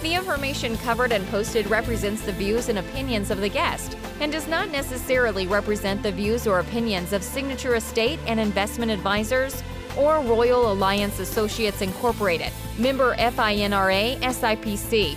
The 0.00 0.14
information 0.14 0.76
covered 0.78 1.10
and 1.10 1.26
posted 1.26 1.68
represents 1.68 2.22
the 2.22 2.30
views 2.30 2.68
and 2.68 2.78
opinions 2.78 3.32
of 3.32 3.40
the 3.40 3.48
guest 3.48 3.96
and 4.20 4.30
does 4.30 4.46
not 4.46 4.70
necessarily 4.70 5.48
represent 5.48 6.04
the 6.04 6.12
views 6.12 6.46
or 6.46 6.60
opinions 6.60 7.12
of 7.12 7.24
Signature 7.24 7.74
Estate 7.74 8.20
and 8.26 8.38
Investment 8.38 8.92
Advisors 8.92 9.60
or 9.96 10.20
Royal 10.20 10.70
Alliance 10.70 11.18
Associates 11.18 11.82
Incorporated, 11.82 12.52
member 12.78 13.16
FINRA 13.16 14.20
SIPC. 14.20 15.16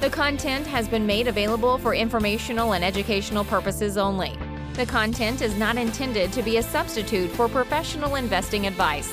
The 0.00 0.08
content 0.08 0.66
has 0.68 0.88
been 0.88 1.06
made 1.06 1.28
available 1.28 1.76
for 1.76 1.94
informational 1.94 2.72
and 2.72 2.82
educational 2.82 3.44
purposes 3.44 3.98
only. 3.98 4.38
The 4.72 4.86
content 4.86 5.42
is 5.42 5.54
not 5.56 5.76
intended 5.76 6.32
to 6.32 6.42
be 6.42 6.56
a 6.56 6.62
substitute 6.62 7.30
for 7.30 7.46
professional 7.46 8.14
investing 8.14 8.66
advice. 8.66 9.12